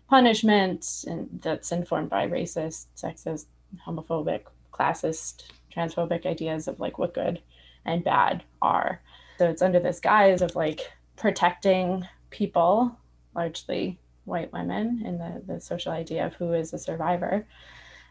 punishment 0.09 1.03
and 1.05 1.27
that's 1.43 1.71
informed 1.71 2.09
by 2.09 2.27
racist, 2.27 2.85
sexist, 2.95 3.45
homophobic, 3.85 4.43
classist, 4.73 5.43
transphobic 5.75 6.25
ideas 6.25 6.67
of 6.67 6.79
like 6.79 6.97
what 6.97 7.13
good 7.13 7.41
and 7.85 8.03
bad 8.03 8.43
are. 8.61 9.01
So 9.37 9.49
it's 9.49 9.61
under 9.61 9.79
this 9.79 9.99
guise 9.99 10.41
of 10.41 10.55
like 10.55 10.91
protecting 11.17 12.07
people, 12.29 12.97
largely 13.35 13.99
white 14.25 14.51
women 14.51 15.03
in 15.05 15.17
the, 15.17 15.41
the 15.45 15.61
social 15.61 15.91
idea 15.91 16.25
of 16.25 16.33
who 16.35 16.53
is 16.53 16.73
a 16.73 16.77
survivor. 16.77 17.45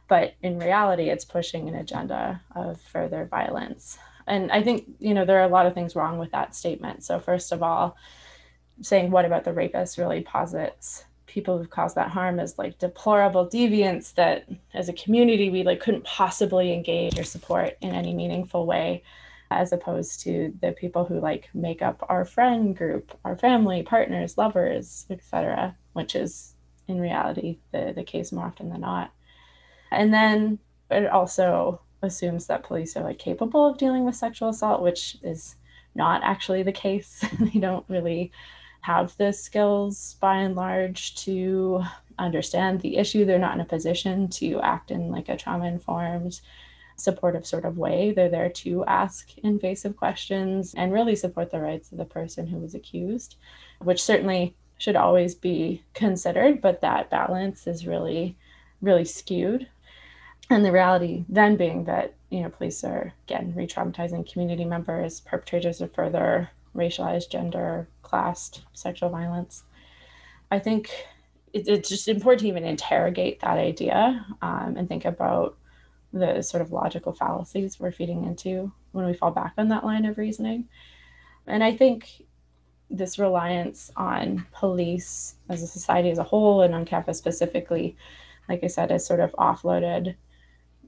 But 0.08 0.34
in 0.42 0.58
reality, 0.58 1.08
it's 1.08 1.24
pushing 1.24 1.68
an 1.68 1.74
agenda 1.74 2.40
of 2.54 2.80
further 2.80 3.26
violence. 3.26 3.98
And 4.26 4.50
I 4.50 4.62
think, 4.62 4.86
you 4.98 5.14
know, 5.14 5.24
there 5.24 5.38
are 5.38 5.44
a 5.44 5.52
lot 5.52 5.66
of 5.66 5.74
things 5.74 5.94
wrong 5.94 6.18
with 6.18 6.32
that 6.32 6.54
statement. 6.54 7.04
So, 7.04 7.20
first 7.20 7.52
of 7.52 7.62
all, 7.62 7.96
saying 8.82 9.10
what 9.10 9.24
about 9.24 9.44
the 9.44 9.52
rapist 9.52 9.98
really 9.98 10.20
posits 10.20 11.04
people 11.26 11.58
who've 11.58 11.70
caused 11.70 11.96
that 11.96 12.08
harm 12.08 12.40
as 12.40 12.58
like 12.58 12.78
deplorable 12.78 13.46
deviants 13.46 14.14
that 14.14 14.48
as 14.72 14.88
a 14.88 14.92
community 14.94 15.50
we 15.50 15.62
like 15.62 15.80
couldn't 15.80 16.04
possibly 16.04 16.72
engage 16.72 17.18
or 17.18 17.24
support 17.24 17.76
in 17.82 17.94
any 17.94 18.14
meaningful 18.14 18.64
way 18.64 19.02
as 19.50 19.72
opposed 19.72 20.20
to 20.20 20.52
the 20.62 20.72
people 20.72 21.04
who 21.04 21.20
like 21.20 21.48
make 21.54 21.82
up 21.82 22.04
our 22.08 22.24
friend 22.24 22.76
group, 22.76 23.16
our 23.24 23.36
family, 23.36 23.82
partners, 23.82 24.38
lovers, 24.38 25.06
etc., 25.10 25.76
which 25.92 26.14
is 26.14 26.54
in 26.88 27.00
reality 27.00 27.58
the, 27.72 27.92
the 27.94 28.02
case 28.02 28.32
more 28.32 28.46
often 28.46 28.70
than 28.70 28.80
not. 28.80 29.12
And 29.90 30.12
then 30.12 30.58
it 30.90 31.06
also 31.06 31.80
assumes 32.06 32.46
that 32.46 32.62
police 32.62 32.96
are 32.96 33.04
like 33.04 33.18
capable 33.18 33.66
of 33.66 33.78
dealing 33.78 34.04
with 34.04 34.16
sexual 34.16 34.48
assault, 34.48 34.82
which 34.82 35.18
is 35.22 35.56
not 35.94 36.22
actually 36.22 36.62
the 36.62 36.72
case. 36.72 37.24
they 37.40 37.58
don't 37.58 37.84
really 37.88 38.32
have 38.82 39.16
the 39.16 39.32
skills 39.32 40.16
by 40.20 40.36
and 40.36 40.54
large 40.54 41.14
to 41.16 41.82
understand 42.18 42.80
the 42.80 42.96
issue. 42.96 43.24
They're 43.24 43.38
not 43.38 43.54
in 43.54 43.60
a 43.60 43.64
position 43.64 44.28
to 44.28 44.60
act 44.60 44.90
in 44.90 45.10
like 45.10 45.28
a 45.28 45.36
trauma 45.36 45.66
informed 45.66 46.40
supportive 46.96 47.46
sort 47.46 47.64
of 47.64 47.78
way. 47.78 48.12
They're 48.12 48.28
there 48.28 48.48
to 48.48 48.84
ask 48.86 49.36
invasive 49.38 49.96
questions 49.96 50.74
and 50.76 50.92
really 50.92 51.14
support 51.14 51.50
the 51.50 51.60
rights 51.60 51.92
of 51.92 51.98
the 51.98 52.04
person 52.04 52.46
who 52.46 52.58
was 52.58 52.74
accused, 52.74 53.36
which 53.80 54.02
certainly 54.02 54.54
should 54.78 54.96
always 54.96 55.34
be 55.34 55.82
considered, 55.94 56.60
but 56.60 56.80
that 56.80 57.10
balance 57.10 57.66
is 57.66 57.86
really, 57.86 58.36
really 58.80 59.04
skewed. 59.04 59.68
And 60.48 60.64
the 60.64 60.72
reality 60.72 61.24
then 61.28 61.56
being 61.56 61.84
that, 61.84 62.14
you 62.30 62.42
know, 62.42 62.48
police 62.48 62.84
are 62.84 63.12
again 63.26 63.52
re 63.56 63.66
traumatizing 63.66 64.30
community 64.30 64.64
members, 64.64 65.20
perpetrators 65.20 65.80
of 65.80 65.92
further 65.92 66.50
racialized, 66.74 67.30
gender, 67.30 67.88
classed 68.02 68.62
sexual 68.72 69.08
violence. 69.08 69.64
I 70.50 70.58
think 70.58 70.90
it's 71.52 71.88
just 71.88 72.08
important 72.08 72.40
to 72.40 72.48
even 72.48 72.64
interrogate 72.64 73.40
that 73.40 73.58
idea 73.58 74.26
um, 74.42 74.74
and 74.76 74.88
think 74.88 75.04
about 75.04 75.56
the 76.12 76.42
sort 76.42 76.60
of 76.60 76.70
logical 76.70 77.12
fallacies 77.12 77.80
we're 77.80 77.90
feeding 77.90 78.24
into 78.24 78.70
when 78.92 79.06
we 79.06 79.14
fall 79.14 79.30
back 79.30 79.54
on 79.56 79.68
that 79.68 79.84
line 79.84 80.04
of 80.04 80.18
reasoning. 80.18 80.68
And 81.46 81.64
I 81.64 81.74
think 81.74 82.22
this 82.90 83.18
reliance 83.18 83.90
on 83.96 84.46
police 84.52 85.36
as 85.48 85.62
a 85.62 85.66
society 85.66 86.10
as 86.10 86.18
a 86.18 86.24
whole 86.24 86.62
and 86.62 86.74
on 86.74 86.84
campus 86.84 87.18
specifically, 87.18 87.96
like 88.48 88.62
I 88.62 88.68
said, 88.68 88.92
is 88.92 89.04
sort 89.04 89.20
of 89.20 89.32
offloaded 89.32 90.14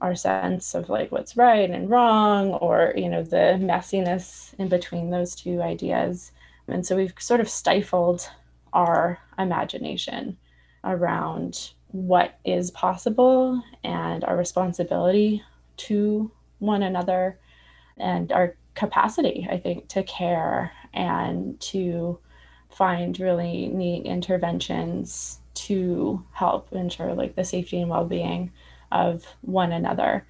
our 0.01 0.15
sense 0.15 0.75
of 0.75 0.89
like 0.89 1.11
what's 1.11 1.35
right 1.35 1.69
and 1.69 1.89
wrong 1.89 2.51
or 2.53 2.93
you 2.95 3.09
know 3.09 3.23
the 3.23 3.57
messiness 3.59 4.53
in 4.57 4.67
between 4.67 5.09
those 5.09 5.35
two 5.35 5.61
ideas. 5.61 6.31
And 6.67 6.85
so 6.85 6.95
we've 6.95 7.13
sort 7.19 7.41
of 7.41 7.49
stifled 7.49 8.29
our 8.73 9.19
imagination 9.37 10.37
around 10.83 11.71
what 11.91 12.39
is 12.45 12.71
possible 12.71 13.61
and 13.83 14.23
our 14.23 14.37
responsibility 14.37 15.43
to 15.77 16.31
one 16.59 16.83
another 16.83 17.39
and 17.97 18.31
our 18.31 18.55
capacity, 18.75 19.47
I 19.49 19.57
think, 19.57 19.87
to 19.89 20.03
care 20.03 20.71
and 20.93 21.59
to 21.61 22.19
find 22.69 23.19
really 23.19 23.67
neat 23.67 24.05
interventions 24.05 25.39
to 25.53 26.23
help 26.31 26.71
ensure 26.71 27.13
like 27.13 27.35
the 27.35 27.43
safety 27.43 27.81
and 27.81 27.89
well-being 27.89 28.51
of 28.91 29.25
one 29.41 29.71
another. 29.71 30.25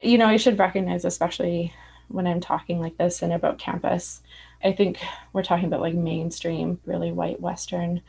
You 0.00 0.18
know, 0.18 0.26
I 0.26 0.36
should 0.36 0.58
recognize, 0.58 1.04
especially 1.04 1.72
when 2.08 2.26
I'm 2.26 2.40
talking 2.40 2.80
like 2.80 2.98
this 2.98 3.22
and 3.22 3.32
about 3.32 3.58
campus, 3.58 4.22
I 4.62 4.72
think 4.72 4.98
we're 5.32 5.42
talking 5.42 5.66
about 5.66 5.80
like 5.80 5.94
mainstream, 5.94 6.80
really 6.84 7.12
white 7.12 7.40
Western 7.40 8.02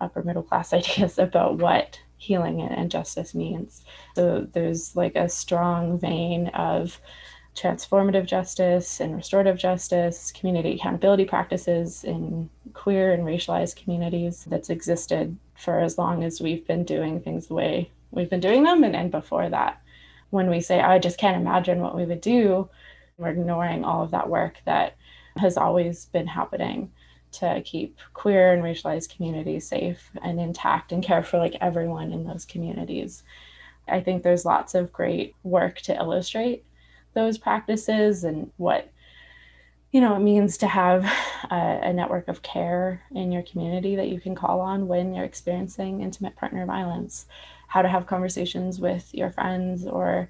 upper 0.00 0.22
middle 0.22 0.42
class 0.42 0.72
ideas 0.72 1.18
about 1.18 1.58
what 1.58 2.00
healing 2.18 2.60
and 2.60 2.90
justice 2.90 3.34
means. 3.34 3.84
So 4.16 4.46
there's 4.52 4.96
like 4.96 5.14
a 5.14 5.28
strong 5.28 5.98
vein 5.98 6.48
of 6.48 7.00
transformative 7.54 8.26
justice 8.26 9.00
and 9.00 9.16
restorative 9.16 9.56
justice, 9.56 10.30
community 10.32 10.74
accountability 10.74 11.24
practices 11.24 12.04
in 12.04 12.48
queer 12.72 13.12
and 13.12 13.24
racialized 13.24 13.82
communities 13.82 14.46
that's 14.48 14.70
existed 14.70 15.36
for 15.56 15.80
as 15.80 15.98
long 15.98 16.22
as 16.22 16.40
we've 16.40 16.66
been 16.66 16.84
doing 16.84 17.20
things 17.20 17.48
the 17.48 17.54
way 17.54 17.90
we've 18.10 18.30
been 18.30 18.40
doing 18.40 18.62
them 18.62 18.84
and, 18.84 18.96
and 18.96 19.10
before 19.10 19.48
that. 19.48 19.82
When 20.30 20.50
we 20.50 20.60
say, 20.60 20.80
I 20.80 20.98
just 20.98 21.18
can't 21.18 21.40
imagine 21.40 21.80
what 21.80 21.96
we 21.96 22.04
would 22.04 22.20
do, 22.20 22.68
we're 23.16 23.28
ignoring 23.28 23.84
all 23.84 24.02
of 24.02 24.10
that 24.10 24.28
work 24.28 24.58
that 24.64 24.96
has 25.36 25.56
always 25.56 26.06
been 26.06 26.26
happening 26.26 26.90
to 27.30 27.62
keep 27.64 27.98
queer 28.14 28.52
and 28.52 28.62
racialized 28.62 29.14
communities 29.14 29.66
safe 29.66 30.10
and 30.22 30.40
intact 30.40 30.92
and 30.92 31.02
care 31.02 31.22
for 31.22 31.38
like 31.38 31.56
everyone 31.60 32.12
in 32.12 32.24
those 32.24 32.44
communities. 32.44 33.22
I 33.86 34.00
think 34.00 34.22
there's 34.22 34.44
lots 34.44 34.74
of 34.74 34.92
great 34.92 35.34
work 35.42 35.80
to 35.82 35.94
illustrate 35.94 36.64
those 37.14 37.38
practices 37.38 38.24
and 38.24 38.50
what 38.56 38.90
you 39.92 40.00
know 40.00 40.14
it 40.14 40.20
means 40.20 40.58
to 40.58 40.66
have 40.66 41.04
a, 41.50 41.80
a, 41.82 41.92
network 41.92 42.28
of 42.28 42.42
care 42.42 43.02
in 43.12 43.32
your 43.32 43.42
community 43.42 43.96
that 43.96 44.08
you 44.08 44.20
can 44.20 44.34
call 44.34 44.60
on 44.60 44.86
when 44.86 45.14
you're 45.14 45.24
experiencing 45.24 46.02
intimate 46.02 46.36
partner 46.36 46.64
violence 46.66 47.26
how 47.68 47.82
to 47.82 47.88
have 47.88 48.06
conversations 48.06 48.80
with 48.80 49.14
your 49.14 49.30
friends 49.30 49.86
or 49.86 50.28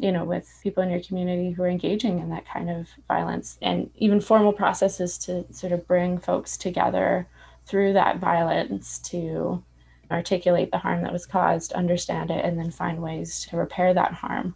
you 0.00 0.10
know, 0.10 0.24
with 0.24 0.48
people 0.62 0.82
in 0.82 0.90
your 0.90 1.02
community 1.02 1.50
who 1.50 1.62
are 1.62 1.68
engaging 1.68 2.20
in 2.20 2.30
that 2.30 2.48
kind 2.48 2.70
of 2.70 2.88
violence, 3.06 3.58
and 3.60 3.90
even 3.96 4.18
formal 4.18 4.52
processes 4.52 5.18
to 5.18 5.44
sort 5.52 5.72
of 5.74 5.86
bring 5.86 6.16
folks 6.18 6.56
together 6.56 7.28
through 7.66 7.92
that 7.92 8.18
violence 8.18 8.98
to 8.98 9.62
articulate 10.10 10.70
the 10.70 10.78
harm 10.78 11.02
that 11.02 11.12
was 11.12 11.26
caused, 11.26 11.74
understand 11.74 12.30
it, 12.30 12.44
and 12.44 12.58
then 12.58 12.70
find 12.70 13.02
ways 13.02 13.46
to 13.46 13.58
repair 13.58 13.92
that 13.92 14.14
harm. 14.14 14.54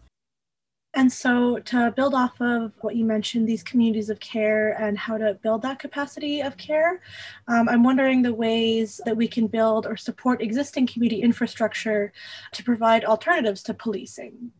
And 0.96 1.12
so, 1.12 1.58
to 1.58 1.92
build 1.96 2.14
off 2.14 2.40
of 2.40 2.72
what 2.80 2.94
you 2.94 3.04
mentioned, 3.04 3.48
these 3.48 3.64
communities 3.64 4.10
of 4.10 4.20
care 4.20 4.80
and 4.80 4.96
how 4.96 5.18
to 5.18 5.34
build 5.42 5.62
that 5.62 5.80
capacity 5.80 6.40
of 6.40 6.56
care, 6.56 7.00
um, 7.48 7.68
I'm 7.68 7.82
wondering 7.82 8.22
the 8.22 8.32
ways 8.32 9.00
that 9.04 9.16
we 9.16 9.26
can 9.26 9.48
build 9.48 9.86
or 9.86 9.96
support 9.96 10.40
existing 10.40 10.86
community 10.86 11.20
infrastructure 11.20 12.12
to 12.52 12.62
provide 12.62 13.04
alternatives 13.04 13.62
to 13.64 13.74
policing. 13.74 14.52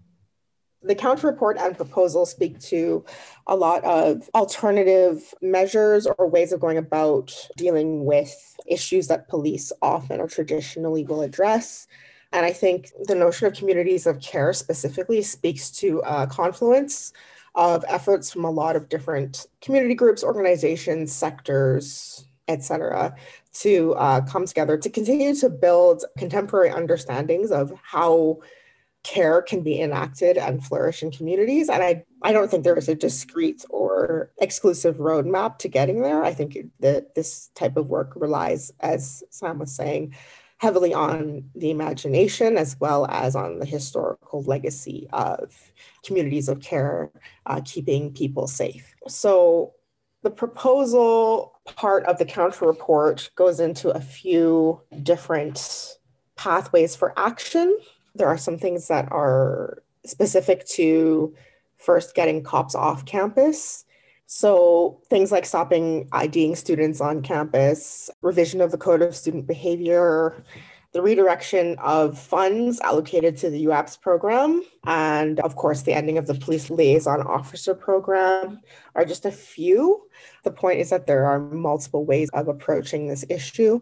The 0.83 0.97
counter 0.97 1.29
report 1.29 1.57
and 1.57 1.77
proposal 1.77 2.27
speak 2.27 2.59
to 2.63 3.05
a 3.47 3.55
lot 3.55 3.85
of 3.85 4.29
alternative 4.35 5.33
measures 5.41 6.07
or 6.07 6.29
ways 6.29 6.53
of 6.53 6.61
going 6.61 6.79
about 6.79 7.33
dealing 7.57 8.05
with 8.05 8.57
issues 8.67 9.07
that 9.07 9.29
police 9.29 9.73
often 9.81 10.21
or 10.21 10.27
traditionally 10.27 11.05
will 11.05 11.23
address. 11.23 11.87
And 12.35 12.45
I 12.45 12.53
think 12.53 12.91
the 13.07 13.15
notion 13.15 13.47
of 13.47 13.55
communities 13.55 14.09
of 14.09 14.21
care 14.21 14.53
specifically 14.53 15.23
speaks 15.23 15.71
to 15.79 16.03
a 16.05 16.27
confluence 16.27 17.13
of 17.55 17.85
efforts 17.87 18.33
from 18.33 18.45
a 18.45 18.51
lot 18.51 18.75
of 18.75 18.89
different 18.89 19.47
community 19.61 19.95
groups, 19.95 20.25
organizations, 20.25 21.13
sectors, 21.13 22.27
etc., 22.49 23.15
to 23.53 23.95
uh, 23.95 24.21
come 24.23 24.47
together 24.47 24.77
to 24.77 24.91
continue 24.91 25.33
to 25.37 25.49
build 25.49 26.05
contemporary 26.19 26.71
understandings 26.71 27.53
of 27.53 27.73
how 27.85 28.41
care 29.05 29.41
can 29.41 29.63
be 29.63 29.81
enacted 29.81 30.37
and 30.37 30.65
flourish 30.65 31.05
in 31.05 31.13
communities. 31.13 31.69
And 31.69 31.85
I, 31.85 32.05
I 32.23 32.33
don't 32.33 32.51
think 32.51 32.65
there 32.65 32.77
is 32.77 32.89
a 32.89 32.97
discrete 32.97 33.65
or 33.71 34.33
exclusive 34.39 34.97
roadmap 34.97 35.59
to 35.59 35.69
getting 35.69 36.03
there. 36.03 36.25
I 36.25 36.35
think 36.35 36.59
that 36.81 37.15
this 37.15 37.51
type 37.55 37.77
of 37.77 37.87
work 37.87 38.15
relies, 38.17 38.73
as 38.81 39.23
Sam 39.31 39.61
was 39.61 39.73
saying, 39.73 40.17
heavily 40.65 40.95
on 40.95 41.45
the 41.55 41.71
imagination 41.71 42.57
as 42.57 42.75
well 42.81 43.05
as 43.11 43.37
on 43.37 43.59
the 43.59 43.67
historical 43.67 44.43
legacy 44.45 45.07
of 45.13 45.55
communities 46.03 46.49
of 46.49 46.59
care 46.63 47.11
uh, 47.45 47.61
keeping 47.67 48.11
people 48.11 48.47
safe. 48.47 48.95
So 49.07 49.75
the 50.23 50.31
proposal 50.31 51.53
part 51.77 52.07
of 52.07 52.17
the 52.17 52.25
counter 52.25 52.65
report 52.65 53.29
goes 53.37 53.61
into 53.61 53.91
a 53.91 54.01
few 54.01 54.81
different 55.03 55.99
pathways 56.35 56.97
for 56.97 57.13
action. 57.19 57.79
There 58.15 58.29
are 58.29 58.39
some 58.39 58.57
things 58.57 58.89
that 58.89 59.13
are 59.13 59.83
specific 60.07 60.67
to 60.79 61.35
first 61.77 62.15
getting 62.15 62.43
cops 62.43 62.75
off 62.75 63.05
campus 63.05 63.85
so 64.27 65.01
things 65.11 65.31
like 65.31 65.47
stopping 65.47 66.09
IDing 66.13 66.57
students 66.57 67.01
on 67.01 67.23
campus, 67.23 68.11
revision 68.23 68.61
of 68.61 68.71
the 68.71 68.79
code 68.79 69.03
of 69.03 69.15
student 69.15 69.47
behavior, 69.47 70.45
the 70.93 71.03
redirection 71.03 71.77
of 71.81 72.17
funds 72.17 72.81
allocated 72.81 73.37
to 73.37 73.51
the 73.51 73.65
UAPS 73.65 74.01
program, 74.01 74.63
and 74.87 75.41
of 75.41 75.57
course, 75.57 75.83
the 75.83 75.93
ending 75.93 76.19
of 76.19 76.29
the 76.29 76.35
police 76.35 76.71
liaison 76.71 77.21
officer 77.23 77.75
program 77.75 78.61
are 78.95 79.05
just 79.05 79.27
a 79.27 79.33
few. 79.33 80.03
The 80.45 80.53
point 80.53 80.79
is 80.79 80.91
that 80.91 81.09
there 81.09 81.27
are 81.27 81.41
multiple 81.41 82.05
ways 82.05 82.31
of 82.33 82.47
approaching 82.47 83.09
this 83.09 83.25
issue. 83.29 83.81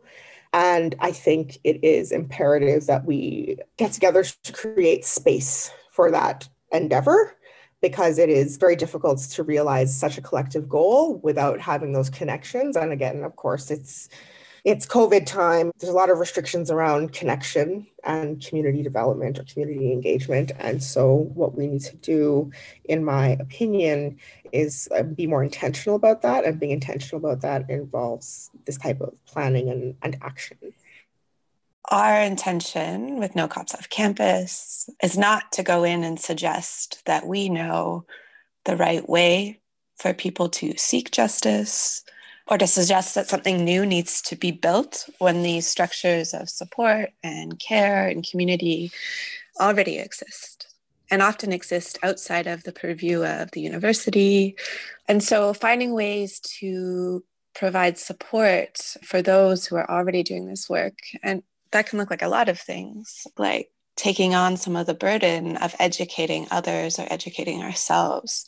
And 0.54 0.94
I 1.00 1.12
think 1.12 1.58
it 1.64 1.84
is 1.84 2.12
imperative 2.12 2.86
that 2.86 3.04
we 3.04 3.58
get 3.76 3.92
together 3.92 4.24
to 4.24 4.52
create 4.52 5.04
space 5.04 5.70
for 5.90 6.10
that 6.10 6.48
endeavor 6.72 7.36
because 7.82 8.18
it 8.18 8.30
is 8.30 8.56
very 8.56 8.76
difficult 8.76 9.18
to 9.18 9.42
realize 9.42 9.94
such 9.94 10.16
a 10.16 10.22
collective 10.22 10.68
goal 10.68 11.18
without 11.18 11.60
having 11.60 11.92
those 11.92 12.08
connections. 12.08 12.76
And 12.76 12.92
again, 12.92 13.24
of 13.24 13.36
course, 13.36 13.70
it's 13.70 14.08
it's 14.64 14.86
COVID 14.86 15.26
time. 15.26 15.72
There's 15.78 15.92
a 15.92 15.96
lot 15.96 16.08
of 16.08 16.18
restrictions 16.18 16.70
around 16.70 17.12
connection 17.12 17.84
and 18.04 18.40
community 18.40 18.80
development 18.80 19.40
or 19.40 19.42
community 19.42 19.90
engagement. 19.90 20.52
And 20.56 20.80
so, 20.80 21.28
what 21.34 21.56
we 21.56 21.66
need 21.66 21.80
to 21.82 21.96
do, 21.96 22.52
in 22.84 23.04
my 23.04 23.30
opinion, 23.40 24.18
is 24.52 24.88
uh, 24.96 25.02
be 25.02 25.26
more 25.26 25.42
intentional 25.42 25.96
about 25.96 26.22
that. 26.22 26.44
And 26.44 26.60
being 26.60 26.70
intentional 26.70 27.18
about 27.18 27.42
that 27.42 27.68
involves 27.68 28.50
this 28.64 28.78
type 28.78 29.00
of 29.00 29.12
planning 29.26 29.68
and, 29.68 29.96
and 30.00 30.16
action 30.22 30.58
our 31.90 32.20
intention 32.20 33.18
with 33.18 33.34
No 33.34 33.48
Cops 33.48 33.74
Off 33.74 33.88
Campus 33.88 34.88
is 35.02 35.18
not 35.18 35.52
to 35.52 35.62
go 35.62 35.84
in 35.84 36.04
and 36.04 36.18
suggest 36.18 37.02
that 37.06 37.26
we 37.26 37.48
know 37.48 38.06
the 38.64 38.76
right 38.76 39.06
way 39.08 39.60
for 39.96 40.14
people 40.14 40.48
to 40.48 40.76
seek 40.76 41.10
justice 41.10 42.02
or 42.48 42.58
to 42.58 42.66
suggest 42.66 43.14
that 43.14 43.28
something 43.28 43.64
new 43.64 43.86
needs 43.86 44.20
to 44.22 44.36
be 44.36 44.50
built 44.50 45.08
when 45.18 45.42
these 45.42 45.66
structures 45.66 46.34
of 46.34 46.48
support 46.48 47.10
and 47.22 47.58
care 47.58 48.08
and 48.08 48.28
community 48.28 48.90
already 49.60 49.98
exist 49.98 50.66
and 51.10 51.22
often 51.22 51.52
exist 51.52 51.98
outside 52.02 52.46
of 52.46 52.62
the 52.64 52.72
purview 52.72 53.24
of 53.24 53.50
the 53.52 53.60
university. 53.60 54.56
And 55.08 55.22
so 55.22 55.52
finding 55.52 55.92
ways 55.92 56.40
to 56.60 57.22
provide 57.54 57.98
support 57.98 58.78
for 59.04 59.20
those 59.20 59.66
who 59.66 59.76
are 59.76 59.90
already 59.90 60.22
doing 60.22 60.46
this 60.46 60.70
work 60.70 60.98
and 61.22 61.42
that 61.72 61.86
can 61.86 61.98
look 61.98 62.10
like 62.10 62.22
a 62.22 62.28
lot 62.28 62.48
of 62.48 62.58
things, 62.58 63.26
like 63.36 63.70
taking 63.96 64.34
on 64.34 64.56
some 64.56 64.76
of 64.76 64.86
the 64.86 64.94
burden 64.94 65.56
of 65.58 65.74
educating 65.78 66.46
others 66.50 66.98
or 66.98 67.06
educating 67.10 67.62
ourselves 67.62 68.46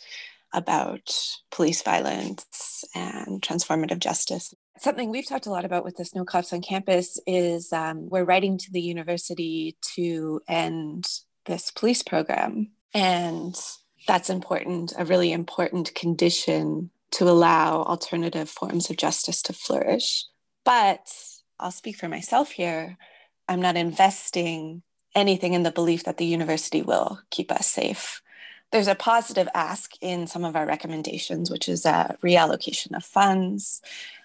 about 0.52 1.12
police 1.50 1.82
violence 1.82 2.84
and 2.94 3.42
transformative 3.42 3.98
justice. 3.98 4.54
Something 4.78 5.10
we've 5.10 5.26
talked 5.26 5.46
a 5.46 5.50
lot 5.50 5.64
about 5.64 5.84
with 5.84 5.96
the 5.96 6.08
No 6.14 6.24
Cops 6.24 6.52
on 6.52 6.62
Campus 6.62 7.18
is 7.26 7.72
um, 7.72 8.08
we're 8.08 8.24
writing 8.24 8.58
to 8.58 8.70
the 8.70 8.80
university 8.80 9.76
to 9.94 10.40
end 10.48 11.06
this 11.46 11.70
police 11.70 12.02
program. 12.02 12.70
And 12.92 13.54
that's 14.06 14.30
important, 14.30 14.92
a 14.96 15.04
really 15.04 15.32
important 15.32 15.94
condition 15.94 16.90
to 17.12 17.24
allow 17.24 17.82
alternative 17.82 18.48
forms 18.48 18.90
of 18.90 18.96
justice 18.96 19.42
to 19.42 19.52
flourish. 19.52 20.24
But 20.64 21.08
I'll 21.58 21.70
speak 21.70 21.96
for 21.96 22.08
myself 22.08 22.50
here. 22.50 22.96
I'm 23.48 23.61
not 23.61 23.76
investing 23.76 24.83
anything 25.14 25.54
in 25.54 25.62
the 25.62 25.70
belief 25.70 26.04
that 26.04 26.16
the 26.16 26.24
university 26.24 26.83
will 26.83 27.20
keep 27.30 27.52
us 27.52 27.66
safe. 27.66 28.20
There's 28.72 28.88
a 28.88 28.96
positive 28.96 29.46
ask 29.54 29.92
in 30.00 30.26
some 30.26 30.44
of 30.44 30.57
our 30.57 30.66
recommendations, 30.66 31.48
which 31.48 31.68
is 31.68 31.87
a 31.87 32.16
reallocation 32.24 32.96
of 32.96 33.04
funds, 33.04 33.80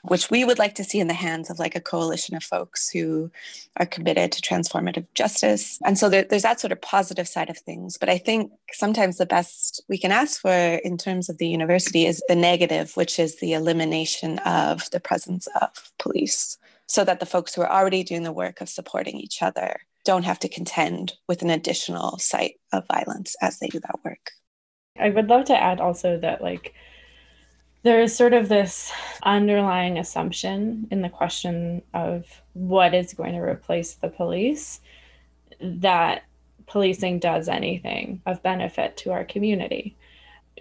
which 0.06 0.32
we 0.32 0.44
would 0.44 0.58
like 0.58 0.74
to 0.76 0.84
see 0.84 1.00
in 1.00 1.08
the 1.08 1.14
hands 1.14 1.52
of 1.52 1.60
like 1.60 1.76
a 1.76 1.82
coalition 1.82 2.36
of 2.36 2.42
folks 2.42 2.90
who 2.90 3.30
are 3.78 3.86
committed 3.86 4.32
to 4.32 4.42
transformative 4.42 5.06
justice. 5.14 5.78
And 5.86 6.00
so 6.00 6.10
there, 6.10 6.24
there's 6.24 6.42
that 6.42 6.60
sort 6.60 6.72
of 6.72 6.82
positive 6.82 7.28
side 7.28 7.52
of 7.52 7.60
things. 7.60 7.98
But 8.00 8.10
I 8.10 8.18
think 8.18 8.52
sometimes 8.72 9.18
the 9.18 9.28
best 9.28 9.84
we 9.88 10.00
can 10.00 10.12
ask 10.12 10.42
for 10.42 10.52
in 10.52 10.98
terms 10.98 11.30
of 11.30 11.38
the 11.38 11.48
university 11.48 12.08
is 12.08 12.24
the 12.28 12.36
negative, 12.36 12.98
which 12.98 13.20
is 13.20 13.40
the 13.40 13.54
elimination 13.54 14.40
of 14.40 14.90
the 14.90 15.00
presence 15.00 15.48
of 15.62 15.92
police 16.00 16.58
so 16.90 17.06
that 17.06 17.20
the 17.20 17.26
folks 17.26 17.54
who 17.54 17.62
are 17.62 17.72
already 17.72 18.04
doing 18.04 18.24
the 18.24 18.32
work 18.32 18.62
of 18.62 18.68
supporting 18.68 19.16
each 19.16 19.44
other 19.44 19.80
don't 20.06 20.26
have 20.26 20.40
to 20.40 20.50
contend 20.50 21.14
with 21.28 21.44
an 21.44 21.52
additional 21.52 22.18
site 22.18 22.56
of 22.74 22.88
violence 22.88 23.36
as 23.42 23.60
they 23.60 23.68
do 23.68 23.80
that 23.80 24.04
work. 24.04 24.32
I 25.00 25.12
would 25.12 25.28
love 25.28 25.46
to 25.46 25.56
add 25.56 25.80
also 25.80 26.18
that, 26.18 26.42
like, 26.42 26.74
there 27.84 28.02
is 28.02 28.16
sort 28.16 28.34
of 28.34 28.50
this 28.50 28.92
underlying 29.22 30.00
assumption 30.00 30.88
in 30.90 31.04
the 31.04 31.10
question 31.10 31.84
of 31.94 32.26
what 32.54 32.96
is 32.96 33.14
going 33.14 33.34
to 33.34 33.40
replace 33.40 33.94
the 33.94 34.10
police 34.10 34.82
that 35.62 36.24
policing 36.66 37.20
does 37.20 37.48
anything 37.48 38.20
of 38.26 38.42
benefit 38.42 38.98
to 38.98 39.12
our 39.12 39.24
community 39.24 39.96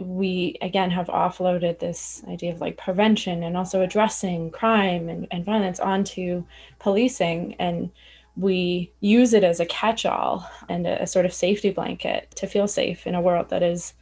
we 0.01 0.57
again 0.63 0.91
have 0.91 1.07
offloaded 1.07 1.79
this 1.79 2.23
idea 2.29 2.53
of 2.53 2.61
like 2.61 2.77
prevention 2.77 3.43
and 3.43 3.57
also 3.57 3.83
addressing 3.83 4.51
crime 4.51 5.09
and, 5.09 5.27
and 5.31 5.45
violence 5.45 5.81
onto 5.81 6.45
policing 6.79 7.55
and 7.59 7.91
we 8.37 8.93
use 9.01 9.35
it 9.35 9.43
as 9.43 9.59
a 9.59 9.67
catch-all 9.67 10.49
and 10.69 10.87
a, 10.87 11.03
a, 11.03 11.07
sort 11.07 11.27
of 11.27 11.33
safety 11.33 11.71
blanket 11.71 12.31
to 12.37 12.47
feel 12.47 12.69
safe 12.69 13.07
in 13.07 13.17
a 13.17 13.21
world 13.21 13.49
that 13.49 13.65
is 13.65 13.95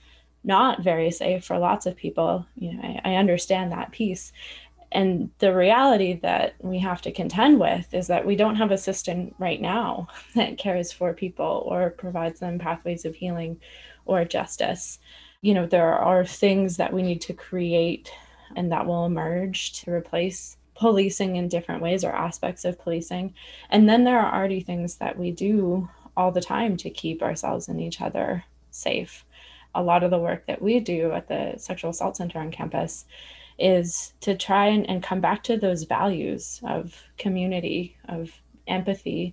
not 0.44 0.82
very 0.82 1.10
safe 1.10 1.44
for 1.44 1.58
lots 1.58 1.86
of 1.86 1.96
people. 1.96 2.46
You 2.54 2.74
know 2.74 2.82
I, 2.82 3.12
I 3.12 3.14
understand 3.16 3.72
that 3.72 3.92
piece. 3.92 4.32
And 4.92 5.30
the 5.38 5.54
reality 5.54 6.20
that 6.22 6.54
we 6.60 6.78
have 6.78 7.02
to 7.02 7.12
contend 7.12 7.58
with 7.58 7.92
is 7.92 8.06
that 8.06 8.24
we 8.24 8.36
don't 8.36 8.56
have 8.56 8.70
a 8.70 8.78
system 8.78 9.34
right 9.38 9.60
now 9.60 10.08
that 10.34 10.58
cares 10.58 10.92
for 10.92 11.12
people 11.12 11.64
or 11.66 11.90
provides 11.90 12.40
them 12.40 12.58
pathways 12.58 13.04
of 13.04 13.14
healing 13.14 13.60
or 14.04 14.24
justice 14.24 14.98
you 15.46 15.54
know, 15.54 15.64
there 15.64 15.94
are 15.94 16.26
things 16.26 16.76
that 16.76 16.92
we 16.92 17.04
need 17.04 17.20
to 17.20 17.32
create 17.32 18.10
and 18.56 18.72
that 18.72 18.84
will 18.84 19.06
emerge 19.06 19.74
to 19.74 19.92
replace 19.92 20.56
policing 20.74 21.36
in 21.36 21.46
different 21.46 21.80
ways 21.80 22.02
or 22.02 22.10
aspects 22.10 22.64
of 22.64 22.80
policing. 22.80 23.32
And 23.70 23.88
then 23.88 24.02
there 24.02 24.18
are 24.18 24.36
already 24.36 24.60
things 24.60 24.96
that 24.96 25.16
we 25.16 25.30
do 25.30 25.88
all 26.16 26.32
the 26.32 26.40
time 26.40 26.76
to 26.78 26.90
keep 26.90 27.22
ourselves 27.22 27.68
and 27.68 27.80
each 27.80 28.00
other 28.00 28.42
safe. 28.72 29.24
A 29.76 29.82
lot 29.84 30.02
of 30.02 30.10
the 30.10 30.18
work 30.18 30.46
that 30.46 30.60
we 30.60 30.80
do 30.80 31.12
at 31.12 31.28
the 31.28 31.54
Sexual 31.58 31.90
Assault 31.90 32.16
Center 32.16 32.40
on 32.40 32.50
campus 32.50 33.04
is 33.56 34.14
to 34.22 34.36
try 34.36 34.66
and, 34.66 34.84
and 34.90 35.00
come 35.00 35.20
back 35.20 35.44
to 35.44 35.56
those 35.56 35.84
values 35.84 36.60
of 36.64 37.00
community, 37.18 37.96
of 38.08 38.32
empathy, 38.66 39.32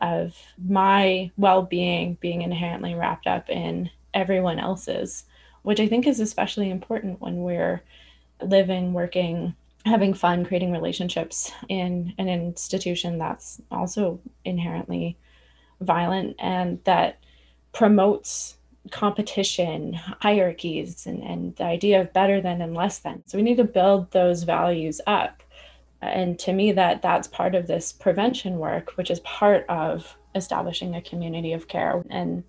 of 0.00 0.34
my 0.66 1.30
well 1.36 1.60
being 1.60 2.16
being 2.22 2.40
inherently 2.40 2.94
wrapped 2.94 3.26
up 3.26 3.50
in 3.50 3.90
everyone 4.14 4.58
else's, 4.58 5.24
which 5.62 5.80
I 5.80 5.88
think 5.88 6.06
is 6.06 6.20
especially 6.20 6.70
important 6.70 7.20
when 7.20 7.42
we're 7.42 7.82
living, 8.42 8.92
working, 8.92 9.54
having 9.84 10.14
fun, 10.14 10.44
creating 10.44 10.72
relationships 10.72 11.52
in 11.68 12.14
an 12.18 12.28
institution 12.28 13.18
that's 13.18 13.60
also 13.70 14.20
inherently 14.44 15.16
violent 15.80 16.36
and 16.38 16.82
that 16.84 17.18
promotes 17.72 18.56
competition, 18.90 19.92
hierarchies, 19.92 21.06
and, 21.06 21.22
and 21.22 21.56
the 21.56 21.64
idea 21.64 22.00
of 22.00 22.12
better 22.12 22.40
than 22.40 22.60
and 22.60 22.74
less 22.74 22.98
than. 22.98 23.22
So 23.26 23.38
we 23.38 23.42
need 23.42 23.56
to 23.56 23.64
build 23.64 24.10
those 24.10 24.42
values 24.42 25.00
up. 25.06 25.42
And 26.00 26.38
to 26.40 26.52
me, 26.52 26.72
that 26.72 27.00
that's 27.00 27.28
part 27.28 27.54
of 27.54 27.68
this 27.68 27.92
prevention 27.92 28.58
work, 28.58 28.96
which 28.96 29.10
is 29.10 29.20
part 29.20 29.64
of 29.68 30.16
establishing 30.34 30.94
a 30.94 31.02
community 31.02 31.52
of 31.52 31.68
care. 31.68 32.02
And 32.10 32.42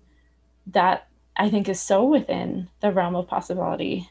that 0.66 1.06
I 1.36 1.50
think 1.50 1.68
is 1.68 1.80
so 1.80 2.04
within 2.04 2.68
the 2.80 2.92
realm 2.92 3.16
of 3.16 3.26
possibility. 3.26 4.08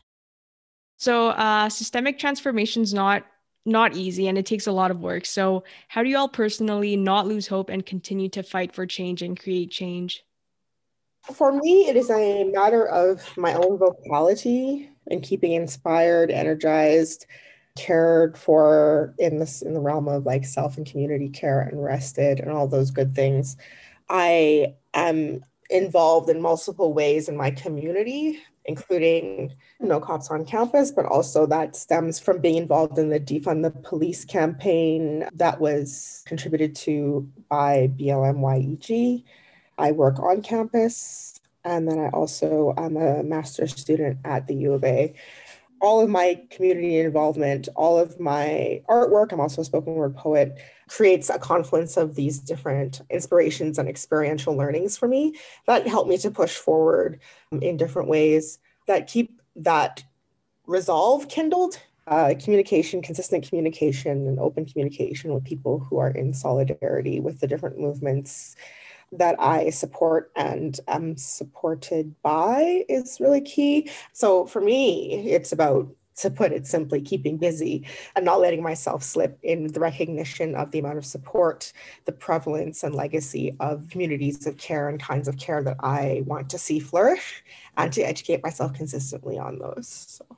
So 0.97 1.29
uh, 1.29 1.69
systemic 1.69 2.19
transformation 2.19 2.83
is 2.83 2.93
not 2.93 3.25
not 3.65 3.95
easy 3.95 4.27
and 4.27 4.37
it 4.37 4.45
takes 4.45 4.67
a 4.67 4.71
lot 4.71 4.91
of 4.91 4.99
work. 4.99 5.25
So 5.25 5.63
how 5.87 6.03
do 6.03 6.09
you 6.09 6.17
all 6.17 6.27
personally 6.27 6.97
not 6.97 7.27
lose 7.27 7.47
hope 7.47 7.69
and 7.69 7.85
continue 7.85 8.27
to 8.29 8.43
fight 8.43 8.75
for 8.75 8.85
change 8.85 9.21
and 9.21 9.39
create 9.39 9.71
change? 9.71 10.25
For 11.31 11.53
me, 11.53 11.87
it 11.87 11.95
is 11.95 12.09
a 12.09 12.43
matter 12.43 12.85
of 12.85 13.25
my 13.37 13.53
own 13.53 13.77
vocality 13.77 14.89
and 15.09 15.23
keeping 15.23 15.53
inspired, 15.53 16.29
energized, 16.29 17.25
cared 17.77 18.37
for 18.37 19.15
in 19.17 19.39
this 19.39 19.61
in 19.61 19.73
the 19.73 19.79
realm 19.79 20.07
of 20.07 20.25
like 20.25 20.45
self 20.45 20.77
and 20.77 20.85
community 20.85 21.29
care 21.29 21.61
and 21.61 21.83
rested 21.83 22.39
and 22.39 22.51
all 22.51 22.67
those 22.67 22.91
good 22.91 23.15
things. 23.15 23.57
I 24.09 24.75
am 24.93 25.43
involved 25.69 26.29
in 26.29 26.41
multiple 26.41 26.93
ways 26.93 27.29
in 27.29 27.37
my 27.37 27.51
community, 27.51 28.39
including 28.65 29.53
No 29.79 29.99
Cops 29.99 30.29
on 30.29 30.45
Campus, 30.45 30.91
but 30.91 31.05
also 31.05 31.45
that 31.47 31.75
stems 31.75 32.19
from 32.19 32.39
being 32.39 32.57
involved 32.57 32.97
in 32.97 33.09
the 33.09 33.19
Defund 33.19 33.63
the 33.63 33.71
Police 33.71 34.25
campaign 34.25 35.27
that 35.33 35.59
was 35.59 36.23
contributed 36.25 36.75
to 36.77 37.29
by 37.49 37.89
BLMYEG 37.99 39.23
I 39.77 39.91
work 39.91 40.19
on 40.19 40.41
campus, 40.41 41.39
and 41.63 41.87
then 41.87 41.99
I 41.99 42.09
also 42.09 42.73
am 42.77 42.97
a 42.97 43.23
master's 43.23 43.75
student 43.79 44.19
at 44.23 44.47
the 44.47 44.55
U 44.55 44.73
of 44.73 44.83
A. 44.83 45.13
All 45.83 46.01
of 46.01 46.09
my 46.09 46.41
community 46.49 46.97
involvement, 46.97 47.67
all 47.75 47.99
of 47.99 48.17
my 48.19 48.81
artwork, 48.89 49.33
I'm 49.33 49.41
also 49.41 49.61
a 49.61 49.65
spoken 49.65 49.95
word 49.95 50.15
poet, 50.15 50.57
creates 50.87 51.29
a 51.29 51.37
confluence 51.37 51.97
of 51.97 52.15
these 52.15 52.39
different 52.39 53.01
inspirations 53.09 53.77
and 53.77 53.89
experiential 53.89 54.55
learnings 54.55 54.97
for 54.97 55.09
me 55.09 55.35
that 55.67 55.85
help 55.85 56.07
me 56.07 56.17
to 56.19 56.31
push 56.31 56.55
forward 56.55 57.19
in 57.51 57.75
different 57.75 58.07
ways 58.07 58.59
that 58.87 59.07
keep 59.07 59.41
that 59.57 60.03
resolve 60.65 61.27
kindled 61.27 61.77
uh, 62.07 62.33
communication, 62.41 63.01
consistent 63.01 63.47
communication, 63.47 64.27
and 64.27 64.39
open 64.39 64.65
communication 64.65 65.33
with 65.33 65.43
people 65.43 65.79
who 65.79 65.97
are 65.97 66.11
in 66.11 66.33
solidarity 66.33 67.19
with 67.19 67.39
the 67.39 67.47
different 67.47 67.79
movements 67.79 68.55
that 69.17 69.39
I 69.39 69.69
support 69.69 70.31
and 70.35 70.79
am 70.87 71.17
supported 71.17 72.15
by 72.21 72.85
is 72.89 73.19
really 73.19 73.41
key. 73.41 73.89
So 74.11 74.45
for 74.45 74.61
me, 74.61 75.29
it's 75.31 75.51
about 75.51 75.87
to 76.15 76.29
put 76.29 76.51
it 76.51 76.67
simply, 76.67 77.01
keeping 77.01 77.37
busy 77.37 77.85
and 78.15 78.23
not 78.23 78.39
letting 78.39 78.61
myself 78.61 79.03
slip 79.03 79.39
in 79.41 79.67
the 79.67 79.79
recognition 79.79 80.55
of 80.55 80.71
the 80.71 80.79
amount 80.79 80.97
of 80.97 81.05
support, 81.05 81.73
the 82.05 82.11
prevalence 82.11 82.83
and 82.83 82.93
legacy 82.93 83.55
of 83.59 83.89
communities 83.89 84.45
of 84.45 84.57
care 84.57 84.89
and 84.89 85.01
kinds 85.01 85.27
of 85.27 85.37
care 85.37 85.63
that 85.63 85.77
I 85.79 86.23
want 86.25 86.49
to 86.51 86.59
see 86.59 86.79
flourish 86.79 87.43
and 87.77 87.91
to 87.93 88.01
educate 88.01 88.43
myself 88.43 88.73
consistently 88.73 89.39
on 89.39 89.59
those. 89.59 89.87
So. 90.19 90.37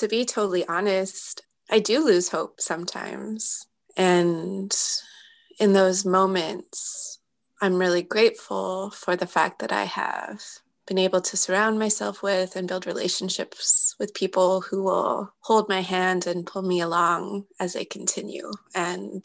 To 0.00 0.08
be 0.08 0.24
totally 0.24 0.66
honest, 0.68 1.42
I 1.70 1.78
do 1.78 2.04
lose 2.04 2.28
hope 2.28 2.60
sometimes. 2.60 3.66
And 3.96 4.74
in 5.58 5.72
those 5.72 6.04
moments, 6.04 7.11
I'm 7.62 7.78
really 7.78 8.02
grateful 8.02 8.90
for 8.90 9.14
the 9.14 9.26
fact 9.28 9.60
that 9.60 9.70
I 9.70 9.84
have 9.84 10.42
been 10.88 10.98
able 10.98 11.20
to 11.20 11.36
surround 11.36 11.78
myself 11.78 12.20
with 12.20 12.56
and 12.56 12.66
build 12.66 12.88
relationships 12.88 13.94
with 14.00 14.14
people 14.14 14.62
who 14.62 14.82
will 14.82 15.32
hold 15.42 15.68
my 15.68 15.80
hand 15.80 16.26
and 16.26 16.44
pull 16.44 16.62
me 16.62 16.80
along 16.80 17.44
as 17.60 17.76
I 17.76 17.84
continue 17.84 18.50
and 18.74 19.24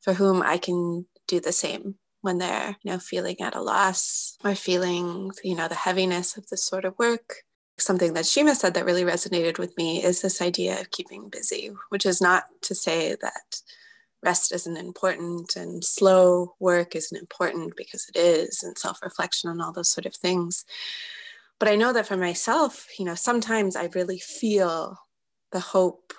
for 0.00 0.12
whom 0.12 0.42
I 0.42 0.58
can 0.58 1.06
do 1.26 1.40
the 1.40 1.50
same 1.50 1.96
when 2.20 2.38
they're 2.38 2.76
you 2.82 2.92
know 2.92 3.00
feeling 3.00 3.40
at 3.40 3.56
a 3.56 3.60
loss 3.60 4.36
or 4.44 4.54
feeling 4.54 5.32
you 5.42 5.56
know 5.56 5.66
the 5.66 5.74
heaviness 5.74 6.36
of 6.36 6.46
this 6.50 6.62
sort 6.64 6.84
of 6.84 6.96
work. 7.00 7.42
Something 7.80 8.12
that 8.14 8.26
Shima 8.26 8.54
said 8.54 8.74
that 8.74 8.84
really 8.84 9.02
resonated 9.02 9.58
with 9.58 9.76
me 9.76 10.04
is 10.04 10.22
this 10.22 10.40
idea 10.40 10.80
of 10.80 10.92
keeping 10.92 11.28
busy 11.28 11.72
which 11.88 12.06
is 12.06 12.20
not 12.20 12.44
to 12.62 12.76
say 12.76 13.16
that 13.20 13.60
rest 14.22 14.52
isn't 14.52 14.76
important 14.76 15.56
and 15.56 15.84
slow 15.84 16.54
work 16.60 16.94
isn't 16.94 17.18
important 17.18 17.74
because 17.76 18.06
it 18.08 18.18
is 18.18 18.62
and 18.62 18.76
self-reflection 18.76 19.50
and 19.50 19.62
all 19.62 19.72
those 19.72 19.90
sort 19.90 20.06
of 20.06 20.14
things. 20.14 20.64
But 21.58 21.68
i 21.68 21.76
know 21.76 21.92
that 21.92 22.06
for 22.06 22.16
myself 22.16 22.86
you 22.98 23.04
know 23.04 23.14
sometimes 23.14 23.76
i 23.76 23.90
really 23.94 24.18
feel 24.18 24.98
the 25.52 25.60
hope 25.60 26.14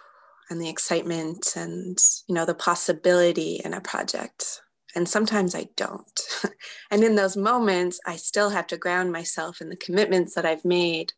and 0.49 0.61
the 0.61 0.69
excitement 0.69 1.53
and 1.55 1.97
you 2.27 2.35
know 2.35 2.45
the 2.45 2.53
possibility 2.53 3.61
in 3.63 3.73
a 3.73 3.81
project 3.81 4.61
and 4.93 5.07
sometimes 5.07 5.55
i 5.55 5.67
don't. 5.75 6.21
And 6.91 7.03
in 7.03 7.15
those 7.15 7.37
moments 7.37 7.99
i 8.05 8.17
still 8.17 8.49
have 8.49 8.67
to 8.67 8.77
ground 8.77 9.11
myself 9.11 9.61
in 9.61 9.69
the 9.69 9.77
commitments 9.77 10.35
that 10.35 10.45
i've 10.45 10.65
made 10.65 11.13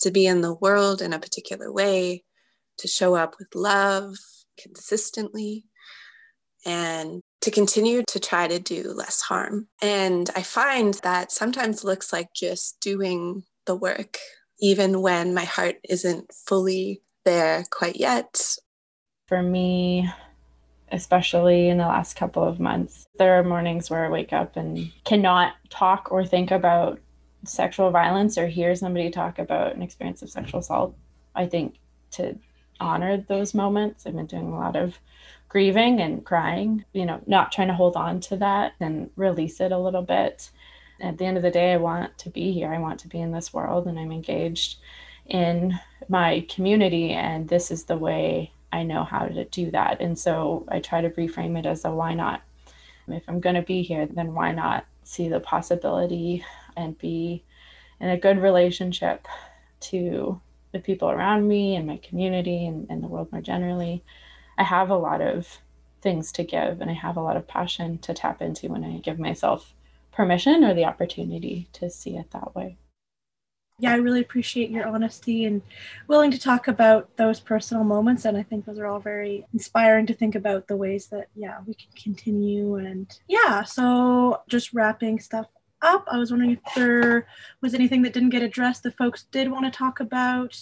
to 0.00 0.10
be 0.10 0.26
in 0.26 0.40
the 0.40 0.54
world 0.54 1.00
in 1.00 1.12
a 1.12 1.18
particular 1.18 1.72
way 1.72 2.24
to 2.78 2.88
show 2.88 3.14
up 3.14 3.36
with 3.38 3.54
love 3.54 4.16
consistently 4.58 5.64
and 6.64 7.20
to 7.40 7.50
continue 7.50 8.02
to 8.08 8.20
try 8.20 8.46
to 8.46 8.58
do 8.58 8.92
less 8.92 9.20
harm. 9.20 9.68
And 9.80 10.30
I 10.36 10.42
find 10.42 10.94
that 11.02 11.32
sometimes 11.32 11.84
looks 11.84 12.12
like 12.12 12.28
just 12.34 12.80
doing 12.80 13.44
the 13.66 13.74
work, 13.74 14.18
even 14.60 15.02
when 15.02 15.34
my 15.34 15.44
heart 15.44 15.76
isn't 15.88 16.32
fully 16.32 17.02
there 17.24 17.64
quite 17.70 17.96
yet. 17.96 18.56
For 19.26 19.42
me, 19.42 20.08
especially 20.90 21.68
in 21.68 21.78
the 21.78 21.86
last 21.86 22.16
couple 22.16 22.44
of 22.44 22.60
months, 22.60 23.06
there 23.18 23.38
are 23.38 23.44
mornings 23.44 23.90
where 23.90 24.04
I 24.04 24.10
wake 24.10 24.32
up 24.32 24.56
and 24.56 24.92
cannot 25.04 25.54
talk 25.70 26.12
or 26.12 26.24
think 26.24 26.50
about 26.50 27.00
sexual 27.44 27.90
violence 27.90 28.38
or 28.38 28.46
hear 28.46 28.74
somebody 28.76 29.10
talk 29.10 29.38
about 29.38 29.74
an 29.74 29.82
experience 29.82 30.22
of 30.22 30.30
sexual 30.30 30.60
assault. 30.60 30.94
I 31.34 31.46
think 31.46 31.76
to 32.12 32.38
honor 32.78 33.16
those 33.16 33.54
moments, 33.54 34.06
I've 34.06 34.14
been 34.14 34.26
doing 34.26 34.52
a 34.52 34.58
lot 34.58 34.76
of 34.76 34.98
grieving 35.52 36.00
and 36.00 36.24
crying, 36.24 36.82
you 36.94 37.04
know, 37.04 37.20
not 37.26 37.52
trying 37.52 37.68
to 37.68 37.74
hold 37.74 37.94
on 37.94 38.18
to 38.18 38.34
that 38.34 38.72
and 38.80 39.10
release 39.16 39.60
it 39.60 39.70
a 39.70 39.78
little 39.78 40.00
bit. 40.00 40.50
At 40.98 41.18
the 41.18 41.26
end 41.26 41.36
of 41.36 41.42
the 41.42 41.50
day, 41.50 41.74
I 41.74 41.76
want 41.76 42.16
to 42.20 42.30
be 42.30 42.52
here. 42.52 42.72
I 42.72 42.78
want 42.78 43.00
to 43.00 43.08
be 43.08 43.20
in 43.20 43.32
this 43.32 43.52
world 43.52 43.86
and 43.86 43.98
I'm 43.98 44.12
engaged 44.12 44.78
in 45.26 45.78
my 46.08 46.46
community. 46.48 47.10
And 47.10 47.46
this 47.46 47.70
is 47.70 47.84
the 47.84 47.98
way 47.98 48.50
I 48.72 48.82
know 48.82 49.04
how 49.04 49.26
to 49.26 49.44
do 49.44 49.70
that. 49.72 50.00
And 50.00 50.18
so 50.18 50.64
I 50.68 50.80
try 50.80 51.02
to 51.02 51.10
reframe 51.10 51.58
it 51.58 51.66
as 51.66 51.84
a 51.84 51.90
why 51.90 52.14
not? 52.14 52.40
If 53.06 53.28
I'm 53.28 53.40
going 53.40 53.56
to 53.56 53.62
be 53.62 53.82
here, 53.82 54.06
then 54.06 54.32
why 54.32 54.52
not 54.52 54.86
see 55.04 55.28
the 55.28 55.40
possibility 55.40 56.46
and 56.78 56.96
be 56.96 57.44
in 58.00 58.08
a 58.08 58.16
good 58.18 58.38
relationship 58.38 59.28
to 59.80 60.40
the 60.72 60.78
people 60.78 61.10
around 61.10 61.46
me 61.46 61.76
and 61.76 61.86
my 61.86 61.98
community 61.98 62.66
and, 62.66 62.86
and 62.88 63.02
the 63.02 63.08
world 63.08 63.30
more 63.30 63.42
generally 63.42 64.02
I 64.58 64.64
have 64.64 64.90
a 64.90 64.96
lot 64.96 65.20
of 65.20 65.58
things 66.00 66.32
to 66.32 66.44
give 66.44 66.80
and 66.80 66.90
I 66.90 66.94
have 66.94 67.16
a 67.16 67.22
lot 67.22 67.36
of 67.36 67.46
passion 67.46 67.98
to 67.98 68.12
tap 68.12 68.42
into 68.42 68.68
when 68.68 68.84
I 68.84 68.98
give 68.98 69.18
myself 69.18 69.74
permission 70.10 70.64
or 70.64 70.74
the 70.74 70.84
opportunity 70.84 71.68
to 71.72 71.88
see 71.88 72.16
it 72.16 72.30
that 72.32 72.54
way. 72.54 72.76
Yeah, 73.78 73.92
I 73.92 73.96
really 73.96 74.20
appreciate 74.20 74.70
your 74.70 74.86
honesty 74.86 75.44
and 75.44 75.62
willing 76.06 76.30
to 76.30 76.38
talk 76.38 76.68
about 76.68 77.16
those 77.16 77.40
personal 77.40 77.82
moments. 77.82 78.24
And 78.24 78.36
I 78.36 78.42
think 78.42 78.64
those 78.64 78.78
are 78.78 78.86
all 78.86 79.00
very 79.00 79.44
inspiring 79.52 80.06
to 80.06 80.14
think 80.14 80.34
about 80.34 80.68
the 80.68 80.76
ways 80.76 81.06
that, 81.08 81.28
yeah, 81.34 81.58
we 81.66 81.74
can 81.74 81.90
continue. 82.00 82.76
And 82.76 83.08
yeah, 83.26 83.64
so 83.64 84.42
just 84.48 84.72
wrapping 84.72 85.18
stuff 85.18 85.46
up, 85.80 86.06
I 86.10 86.18
was 86.18 86.30
wondering 86.30 86.52
if 86.52 86.74
there 86.76 87.26
was 87.60 87.74
anything 87.74 88.02
that 88.02 88.12
didn't 88.12 88.30
get 88.30 88.42
addressed 88.42 88.84
that 88.84 88.96
folks 88.96 89.24
did 89.32 89.50
want 89.50 89.64
to 89.64 89.76
talk 89.76 89.98
about. 89.98 90.56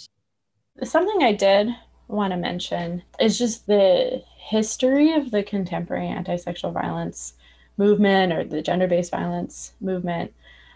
Something 0.82 1.22
I 1.22 1.32
did 1.32 1.68
want 2.10 2.32
to 2.32 2.36
mention 2.36 3.02
is 3.18 3.38
just 3.38 3.66
the 3.66 4.22
history 4.36 5.12
of 5.12 5.30
the 5.30 5.42
contemporary 5.42 6.08
anti 6.08 6.36
sexual 6.36 6.72
violence 6.72 7.34
movement 7.76 8.32
or 8.32 8.44
the 8.44 8.62
gender 8.62 8.86
based 8.86 9.10
violence 9.10 9.72
movement 9.80 10.32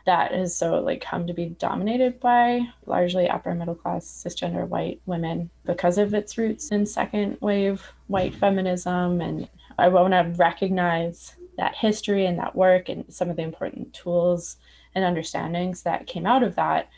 that 0.07 0.33
has 0.33 0.55
so 0.55 0.81
like 0.81 1.01
come 1.01 1.27
to 1.27 1.33
be 1.33 1.47
dominated 1.47 2.21
by 2.21 2.61
largely 2.87 3.29
upper 3.29 3.55
middle 3.55 3.75
class 3.75 4.05
cisgender 4.05 4.67
white 4.69 5.01
women 5.07 5.51
because 5.65 5.99
of 5.99 6.15
its 6.15 6.37
roots 6.37 6.71
in 6.71 6.87
second 6.87 7.37
wave 7.41 7.93
white 8.07 8.35
feminism 8.35 9.21
and 9.21 9.49
i 9.79 9.89
want 9.89 10.13
to 10.13 10.35
recognize 10.37 11.35
that 11.57 11.75
history 11.75 12.27
and 12.27 12.39
that 12.39 12.55
work 12.55 12.89
and 12.89 13.05
some 13.13 13.31
of 13.31 13.37
the 13.37 13.43
important 13.43 13.93
tools 13.93 14.57
and 14.95 15.05
understandings 15.05 15.83
that 15.83 16.07
came 16.07 16.27
out 16.27 16.43
of 16.43 16.57
that. 16.57 16.89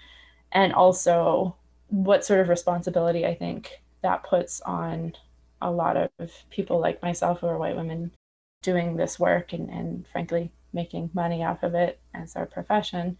And 0.52 0.72
also, 0.72 1.56
what 1.88 2.24
sort 2.24 2.40
of 2.40 2.48
responsibility 2.48 3.26
I 3.26 3.34
think 3.34 3.80
that 4.06 4.22
puts 4.22 4.60
on 4.60 5.12
a 5.60 5.68
lot 5.68 5.96
of 5.96 6.30
people 6.48 6.78
like 6.78 7.02
myself 7.02 7.40
who 7.40 7.48
are 7.48 7.58
white 7.58 7.74
women 7.74 8.12
doing 8.62 8.96
this 8.96 9.18
work 9.18 9.52
and, 9.52 9.68
and 9.68 10.06
frankly 10.06 10.52
making 10.72 11.10
money 11.12 11.42
off 11.42 11.64
of 11.64 11.74
it 11.74 11.98
as 12.14 12.36
our 12.36 12.46
profession. 12.46 13.18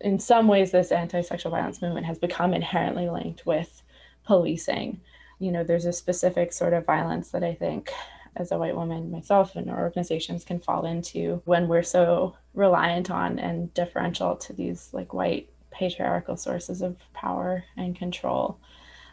In 0.00 0.20
some 0.20 0.46
ways, 0.46 0.70
this 0.70 0.92
anti 0.92 1.22
sexual 1.22 1.50
violence 1.50 1.82
movement 1.82 2.06
has 2.06 2.20
become 2.20 2.54
inherently 2.54 3.10
linked 3.10 3.46
with 3.46 3.82
policing. 4.24 5.00
You 5.40 5.50
know, 5.50 5.64
there's 5.64 5.86
a 5.86 5.92
specific 5.92 6.52
sort 6.52 6.72
of 6.72 6.86
violence 6.86 7.30
that 7.30 7.42
I 7.42 7.54
think 7.54 7.92
as 8.36 8.52
a 8.52 8.58
white 8.58 8.76
woman 8.76 9.10
myself 9.10 9.56
and 9.56 9.68
our 9.68 9.82
organizations 9.82 10.44
can 10.44 10.60
fall 10.60 10.86
into 10.86 11.42
when 11.46 11.66
we're 11.66 11.82
so 11.82 12.36
reliant 12.54 13.10
on 13.10 13.40
and 13.40 13.74
deferential 13.74 14.36
to 14.36 14.52
these 14.52 14.90
like 14.92 15.12
white 15.12 15.50
patriarchal 15.72 16.36
sources 16.36 16.80
of 16.80 16.96
power 17.12 17.64
and 17.76 17.98
control. 17.98 18.60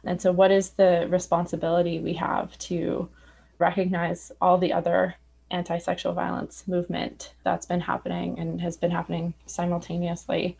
And 0.05 0.21
so, 0.21 0.31
what 0.31 0.51
is 0.51 0.71
the 0.71 1.07
responsibility 1.09 1.99
we 1.99 2.13
have 2.13 2.57
to 2.59 3.09
recognize 3.57 4.31
all 4.41 4.57
the 4.57 4.73
other 4.73 5.15
anti 5.51 5.77
sexual 5.77 6.13
violence 6.13 6.67
movement 6.67 7.33
that's 7.43 7.65
been 7.65 7.79
happening 7.79 8.39
and 8.39 8.61
has 8.61 8.77
been 8.77 8.91
happening 8.91 9.33
simultaneously, 9.45 10.57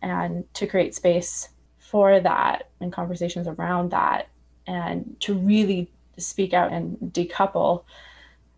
and 0.00 0.52
to 0.54 0.66
create 0.66 0.94
space 0.94 1.48
for 1.78 2.20
that 2.20 2.68
and 2.80 2.92
conversations 2.92 3.46
around 3.46 3.90
that, 3.90 4.28
and 4.66 5.16
to 5.20 5.34
really 5.34 5.90
speak 6.18 6.52
out 6.52 6.72
and 6.72 6.98
decouple 7.12 7.84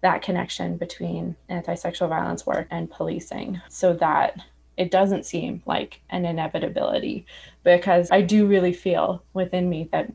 that 0.01 0.23
connection 0.23 0.77
between 0.77 1.35
anti 1.49 1.75
sexual 1.75 2.09
violence 2.09 2.45
work 2.45 2.67
and 2.71 2.91
policing 2.91 3.61
so 3.69 3.93
that 3.95 4.39
it 4.77 4.91
doesn't 4.91 5.27
seem 5.27 5.63
like 5.67 6.01
an 6.11 6.25
inevitability 6.25 7.27
because 7.63 8.11
I 8.11 8.21
do 8.23 8.47
really 8.47 8.73
feel 8.73 9.23
within 9.33 9.69
me 9.69 9.89
that 9.93 10.11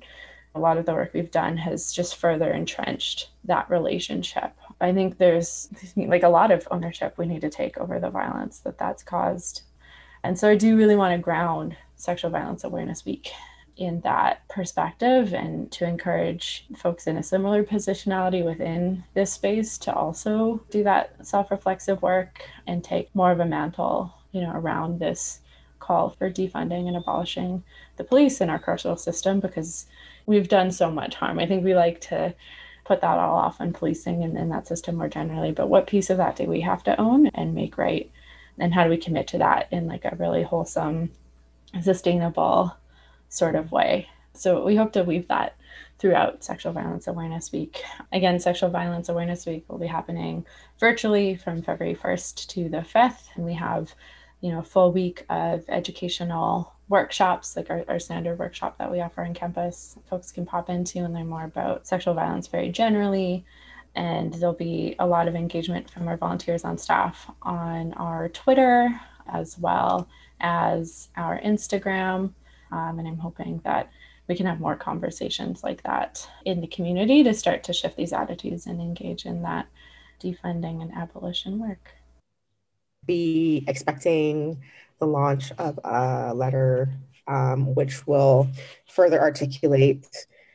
a 0.55 0.59
lot 0.59 0.77
of 0.77 0.85
the 0.85 0.93
work 0.93 1.11
we've 1.13 1.31
done 1.31 1.57
has 1.57 1.91
just 1.91 2.15
further 2.15 2.51
entrenched 2.51 3.29
that 3.45 3.69
relationship. 3.69 4.53
I 4.81 4.93
think 4.93 5.17
there's 5.17 5.69
like 5.95 6.23
a 6.23 6.29
lot 6.29 6.51
of 6.51 6.67
ownership 6.71 7.17
we 7.17 7.25
need 7.25 7.41
to 7.41 7.49
take 7.49 7.77
over 7.77 7.99
the 7.99 8.09
violence 8.09 8.59
that 8.59 8.77
that's 8.77 9.03
caused. 9.03 9.63
And 10.23 10.37
so 10.37 10.49
I 10.49 10.55
do 10.55 10.75
really 10.75 10.95
want 10.95 11.13
to 11.13 11.17
ground 11.17 11.75
Sexual 11.95 12.31
Violence 12.31 12.63
Awareness 12.63 13.05
Week 13.05 13.31
in 13.77 14.01
that 14.01 14.45
perspective 14.49 15.33
and 15.33 15.71
to 15.71 15.85
encourage 15.85 16.65
folks 16.75 17.07
in 17.07 17.15
a 17.17 17.23
similar 17.23 17.63
positionality 17.63 18.43
within 18.43 19.03
this 19.13 19.31
space 19.31 19.77
to 19.77 19.93
also 19.93 20.61
do 20.69 20.83
that 20.83 21.15
self 21.25 21.49
reflexive 21.49 22.01
work 22.01 22.43
and 22.67 22.83
take 22.83 23.13
more 23.15 23.31
of 23.31 23.39
a 23.39 23.45
mantle 23.45 24.13
you 24.31 24.41
know, 24.41 24.51
around 24.53 24.99
this 24.99 25.39
call 25.79 26.09
for 26.09 26.29
defunding 26.29 26.87
and 26.87 26.97
abolishing 26.97 27.63
the 27.97 28.03
police 28.03 28.41
in 28.41 28.49
our 28.49 28.59
carceral 28.59 28.99
system 28.99 29.39
because 29.39 29.85
we've 30.25 30.49
done 30.49 30.71
so 30.71 30.91
much 30.91 31.15
harm. 31.15 31.39
I 31.39 31.45
think 31.45 31.63
we 31.63 31.73
like 31.73 32.01
to 32.01 32.33
put 32.85 33.01
that 33.01 33.17
all 33.17 33.37
off 33.37 33.61
on 33.61 33.73
policing 33.73 34.23
and, 34.23 34.37
and 34.37 34.51
that 34.51 34.67
system 34.67 34.95
more 34.95 35.07
generally, 35.07 35.51
but 35.51 35.69
what 35.69 35.87
piece 35.87 36.09
of 36.09 36.17
that 36.17 36.35
do 36.35 36.45
we 36.45 36.61
have 36.61 36.83
to 36.83 36.99
own 36.99 37.27
and 37.27 37.53
make 37.53 37.77
right? 37.77 38.09
And 38.57 38.73
how 38.73 38.83
do 38.83 38.89
we 38.89 38.97
commit 38.97 39.27
to 39.29 39.37
that 39.37 39.67
in 39.71 39.87
like 39.87 40.05
a 40.05 40.15
really 40.17 40.43
wholesome, 40.43 41.11
sustainable 41.81 42.75
sort 43.29 43.55
of 43.55 43.71
way? 43.71 44.09
So 44.33 44.63
we 44.63 44.75
hope 44.75 44.93
to 44.93 45.03
weave 45.03 45.27
that 45.27 45.55
throughout 45.99 46.43
Sexual 46.43 46.73
Violence 46.73 47.07
Awareness 47.07 47.51
Week. 47.51 47.83
Again, 48.11 48.39
Sexual 48.39 48.69
Violence 48.69 49.09
Awareness 49.09 49.45
Week 49.45 49.65
will 49.67 49.77
be 49.77 49.87
happening 49.87 50.45
virtually 50.79 51.35
from 51.35 51.61
February 51.61 51.95
1st 51.95 52.47
to 52.47 52.69
the 52.69 52.77
5th, 52.77 53.27
and 53.35 53.45
we 53.45 53.53
have 53.53 53.93
you 54.41 54.51
know, 54.51 54.61
full 54.61 54.91
week 54.91 55.25
of 55.29 55.65
educational 55.67 56.73
workshops, 56.87 57.55
like 57.55 57.69
our, 57.69 57.83
our 57.87 57.99
standard 57.99 58.39
workshop 58.39 58.77
that 58.77 58.91
we 58.91 59.01
offer 59.01 59.23
on 59.23 59.33
campus, 59.33 59.97
folks 60.09 60.31
can 60.31 60.45
pop 60.45 60.69
into 60.69 60.99
and 60.99 61.13
learn 61.13 61.27
more 61.27 61.43
about 61.43 61.87
sexual 61.87 62.13
violence 62.13 62.47
very 62.47 62.69
generally. 62.69 63.45
And 63.95 64.33
there'll 64.33 64.53
be 64.53 64.95
a 64.99 65.05
lot 65.05 65.27
of 65.27 65.35
engagement 65.35 65.89
from 65.89 66.07
our 66.07 66.17
volunteers 66.17 66.63
on 66.63 66.77
staff 66.77 67.29
on 67.41 67.93
our 67.93 68.29
Twitter 68.29 68.89
as 69.31 69.57
well 69.59 70.07
as 70.39 71.09
our 71.15 71.39
Instagram. 71.41 72.33
Um, 72.71 72.99
and 72.99 73.07
I'm 73.07 73.17
hoping 73.17 73.61
that 73.63 73.91
we 74.27 74.35
can 74.35 74.45
have 74.45 74.59
more 74.59 74.75
conversations 74.75 75.63
like 75.63 75.83
that 75.83 76.27
in 76.45 76.61
the 76.61 76.67
community 76.67 77.23
to 77.23 77.33
start 77.33 77.63
to 77.63 77.73
shift 77.73 77.97
these 77.97 78.13
attitudes 78.13 78.67
and 78.67 78.79
engage 78.79 79.25
in 79.25 79.41
that 79.41 79.67
defunding 80.21 80.81
and 80.81 80.93
abolition 80.93 81.59
work 81.59 81.91
be 83.09 83.63
expecting 83.67 84.61
the 84.99 85.07
launch 85.07 85.51
of 85.57 85.79
a 85.83 86.31
letter 86.33 86.93
um, 87.27 87.73
which 87.73 88.05
will 88.05 88.47
further 88.87 89.19
articulate 89.19 90.05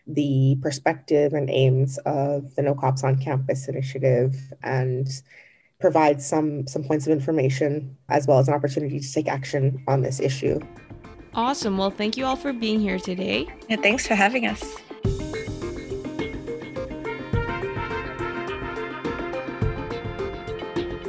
the 0.07 0.57
perspective 0.63 1.33
and 1.33 1.51
aims 1.51 1.99
of 1.99 2.55
the 2.55 2.63
No 2.63 2.75
Cops 2.75 3.03
on 3.03 3.17
Campus 3.19 3.69
initiative 3.69 4.37
and 4.63 5.09
provide 5.81 6.23
some 6.23 6.67
some 6.67 6.85
points 6.85 7.07
of 7.07 7.13
information 7.13 7.97
as 8.09 8.27
well 8.27 8.39
as 8.39 8.49
an 8.49 8.55
opportunity 8.55 9.01
to 9.01 9.13
take 9.13 9.29
action 9.29 9.83
on 9.89 10.03
this 10.03 10.21
issue. 10.21 10.61
Awesome. 11.35 11.77
Well, 11.77 11.91
thank 11.91 12.17
you 12.17 12.25
all 12.27 12.37
for 12.37 12.53
being 12.53 12.81
here 12.81 12.99
today. 12.99 13.49
Yeah, 13.69 13.77
thanks 13.77 14.07
for 14.07 14.15
having 14.15 14.47
us. 14.47 14.63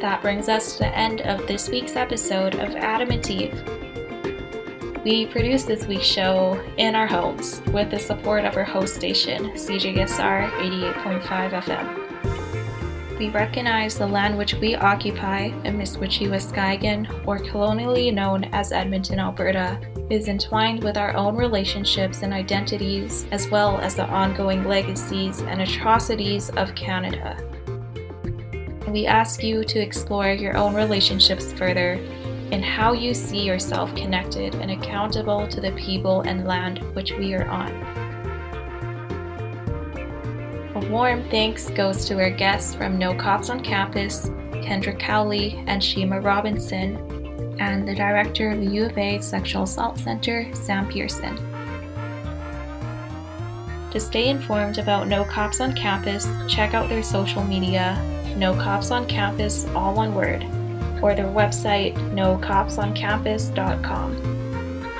That 0.05 0.21
brings 0.21 0.49
us 0.49 0.73
to 0.73 0.83
the 0.83 0.95
end 0.95 1.21
of 1.21 1.47
this 1.47 1.67
week's 1.67 1.95
episode 1.95 2.53
of 2.53 2.75
Adamant 2.75 3.27
Eve. 3.27 3.59
We 5.03 5.25
produce 5.25 5.63
this 5.63 5.87
week's 5.87 6.05
show 6.05 6.63
in 6.77 6.93
our 6.93 7.07
homes 7.07 7.63
with 7.73 7.89
the 7.89 7.97
support 7.97 8.45
of 8.45 8.55
our 8.55 8.63
host 8.63 8.93
station, 8.93 9.45
CJSR 9.53 10.51
88.5 10.51 11.23
FM. 11.49 13.17
We 13.17 13.29
recognize 13.29 13.97
the 13.97 14.05
land 14.05 14.37
which 14.37 14.53
we 14.53 14.75
occupy 14.75 15.45
in 15.63 15.79
Misquechi-Waskahigan, 15.79 17.25
or 17.25 17.39
colonially 17.39 18.11
known 18.11 18.43
as 18.53 18.71
Edmonton, 18.71 19.19
Alberta, 19.19 19.79
is 20.11 20.27
entwined 20.27 20.83
with 20.83 20.97
our 20.97 21.15
own 21.15 21.35
relationships 21.35 22.21
and 22.21 22.31
identities, 22.31 23.25
as 23.31 23.49
well 23.49 23.79
as 23.79 23.95
the 23.95 24.05
ongoing 24.05 24.65
legacies 24.65 25.41
and 25.41 25.63
atrocities 25.63 26.51
of 26.51 26.75
Canada 26.75 27.43
we 28.95 29.05
ask 29.05 29.43
you 29.43 29.61
to 29.65 29.77
explore 29.77 30.29
your 30.29 30.55
own 30.55 30.73
relationships 30.73 31.51
further 31.51 31.99
and 32.53 32.63
how 32.63 32.93
you 32.93 33.13
see 33.13 33.43
yourself 33.43 33.93
connected 33.93 34.55
and 34.55 34.71
accountable 34.71 35.45
to 35.49 35.59
the 35.59 35.73
people 35.73 36.21
and 36.21 36.47
land 36.47 36.79
which 36.95 37.11
we 37.11 37.33
are 37.33 37.45
on. 37.49 37.73
A 40.75 40.89
warm 40.89 41.29
thanks 41.29 41.69
goes 41.71 42.05
to 42.05 42.17
our 42.21 42.29
guests 42.29 42.73
from 42.73 42.97
No 42.97 43.13
Cops 43.13 43.49
on 43.49 43.61
Campus, 43.61 44.27
Kendra 44.63 44.97
Cowley 44.97 45.61
and 45.67 45.83
Shima 45.83 46.21
Robinson, 46.21 46.95
and 47.59 47.85
the 47.85 47.95
director 47.95 48.51
of 48.51 48.61
the 48.61 48.71
U 48.75 48.85
of 48.85 48.97
A 48.97 49.19
Sexual 49.19 49.63
Assault 49.63 49.97
Center, 49.97 50.49
Sam 50.55 50.87
Pearson. 50.87 51.35
To 53.91 53.99
stay 53.99 54.29
informed 54.29 54.77
about 54.77 55.09
No 55.09 55.25
Cops 55.25 55.59
on 55.59 55.75
Campus, 55.75 56.29
check 56.47 56.73
out 56.73 56.87
their 56.87 57.03
social 57.03 57.43
media 57.43 58.01
no 58.35 58.53
Cops 58.55 58.91
on 58.91 59.07
Campus, 59.07 59.65
all 59.75 59.93
one 59.93 60.13
word, 60.13 60.43
or 61.01 61.15
their 61.15 61.25
website, 61.25 61.95
nocopsoncampus.com. 62.13 64.35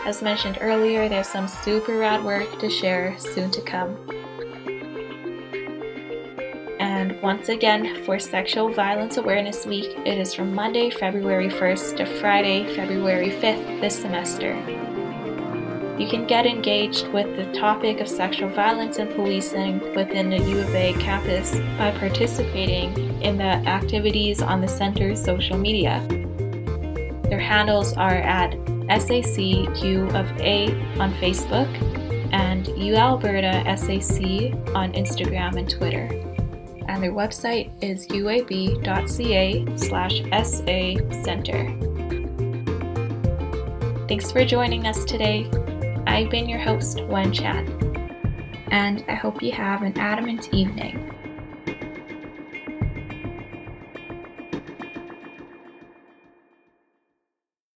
As 0.06 0.21
mentioned 0.21 0.60
earlier, 0.62 1.10
there's 1.10 1.28
some 1.28 1.48
super 1.48 1.98
rad 1.98 2.24
work 2.24 2.60
to 2.60 2.69
share 2.69 3.17
soon 3.17 3.50
to 3.52 3.62
come. 3.62 3.98
And 6.80 7.19
once 7.21 7.50
again, 7.50 8.04
for 8.04 8.19
Sexual 8.19 8.74
Violence 8.74 9.17
Awareness 9.17 9.65
Week, 9.65 9.98
it 10.06 10.19
is 10.19 10.34
from 10.34 10.54
Monday, 10.54 10.89
February 10.89 11.50
1st 11.50 11.98
to 11.98 12.06
Friday, 12.19 12.76
February 12.76 13.32
5th 13.32 13.82
this 13.82 14.00
semester. 14.00 14.54
You 15.97 16.10
can 16.10 16.27
get 16.27 16.45
engaged 16.45 17.08
with 17.13 17.38
the 17.38 17.58
topic 17.58 18.01
of 18.01 18.10
sexual 18.10 18.49
violence 18.49 18.97
and 18.97 19.10
policing 19.15 19.79
within 19.95 20.29
the 20.29 20.39
U 20.39 20.60
of 20.60 20.75
A 20.75 20.91
campus 20.99 21.55
by 21.77 21.91
participating 21.91 23.21
in 23.21 23.38
the 23.38 23.43
activities 23.43 24.41
on 24.41 24.60
the 24.60 24.67
center's 24.67 25.23
social 25.23 25.58
media. 25.58 26.05
Their 27.29 27.39
handles 27.39 27.93
are 27.93 28.17
at 28.17 28.51
SACU 28.89 30.08
of 30.13 30.29
A 30.41 30.69
on 30.99 31.13
Facebook 31.13 31.71
and 32.34 32.65
UAlberta 32.65 33.63
SAC 33.77 34.75
on 34.75 34.91
Instagram 34.91 35.58
and 35.58 35.69
Twitter. 35.69 36.10
And 36.89 37.01
their 37.01 37.13
website 37.13 37.71
is 37.81 38.05
uab.ca 38.08 39.65
slash 39.77 40.21
SA 40.43 41.23
Center. 41.23 41.73
Thanks 44.10 44.31
for 44.31 44.43
joining 44.45 44.88
us 44.88 45.05
today. 45.05 45.49
I've 46.07 46.29
been 46.29 46.47
your 46.47 46.59
host, 46.59 47.03
Wen 47.05 47.33
Chan, 47.33 47.67
and 48.71 49.03
I 49.07 49.15
hope 49.15 49.41
you 49.41 49.51
have 49.51 49.81
an 49.81 49.97
adamant 49.97 50.53
evening. 50.53 51.04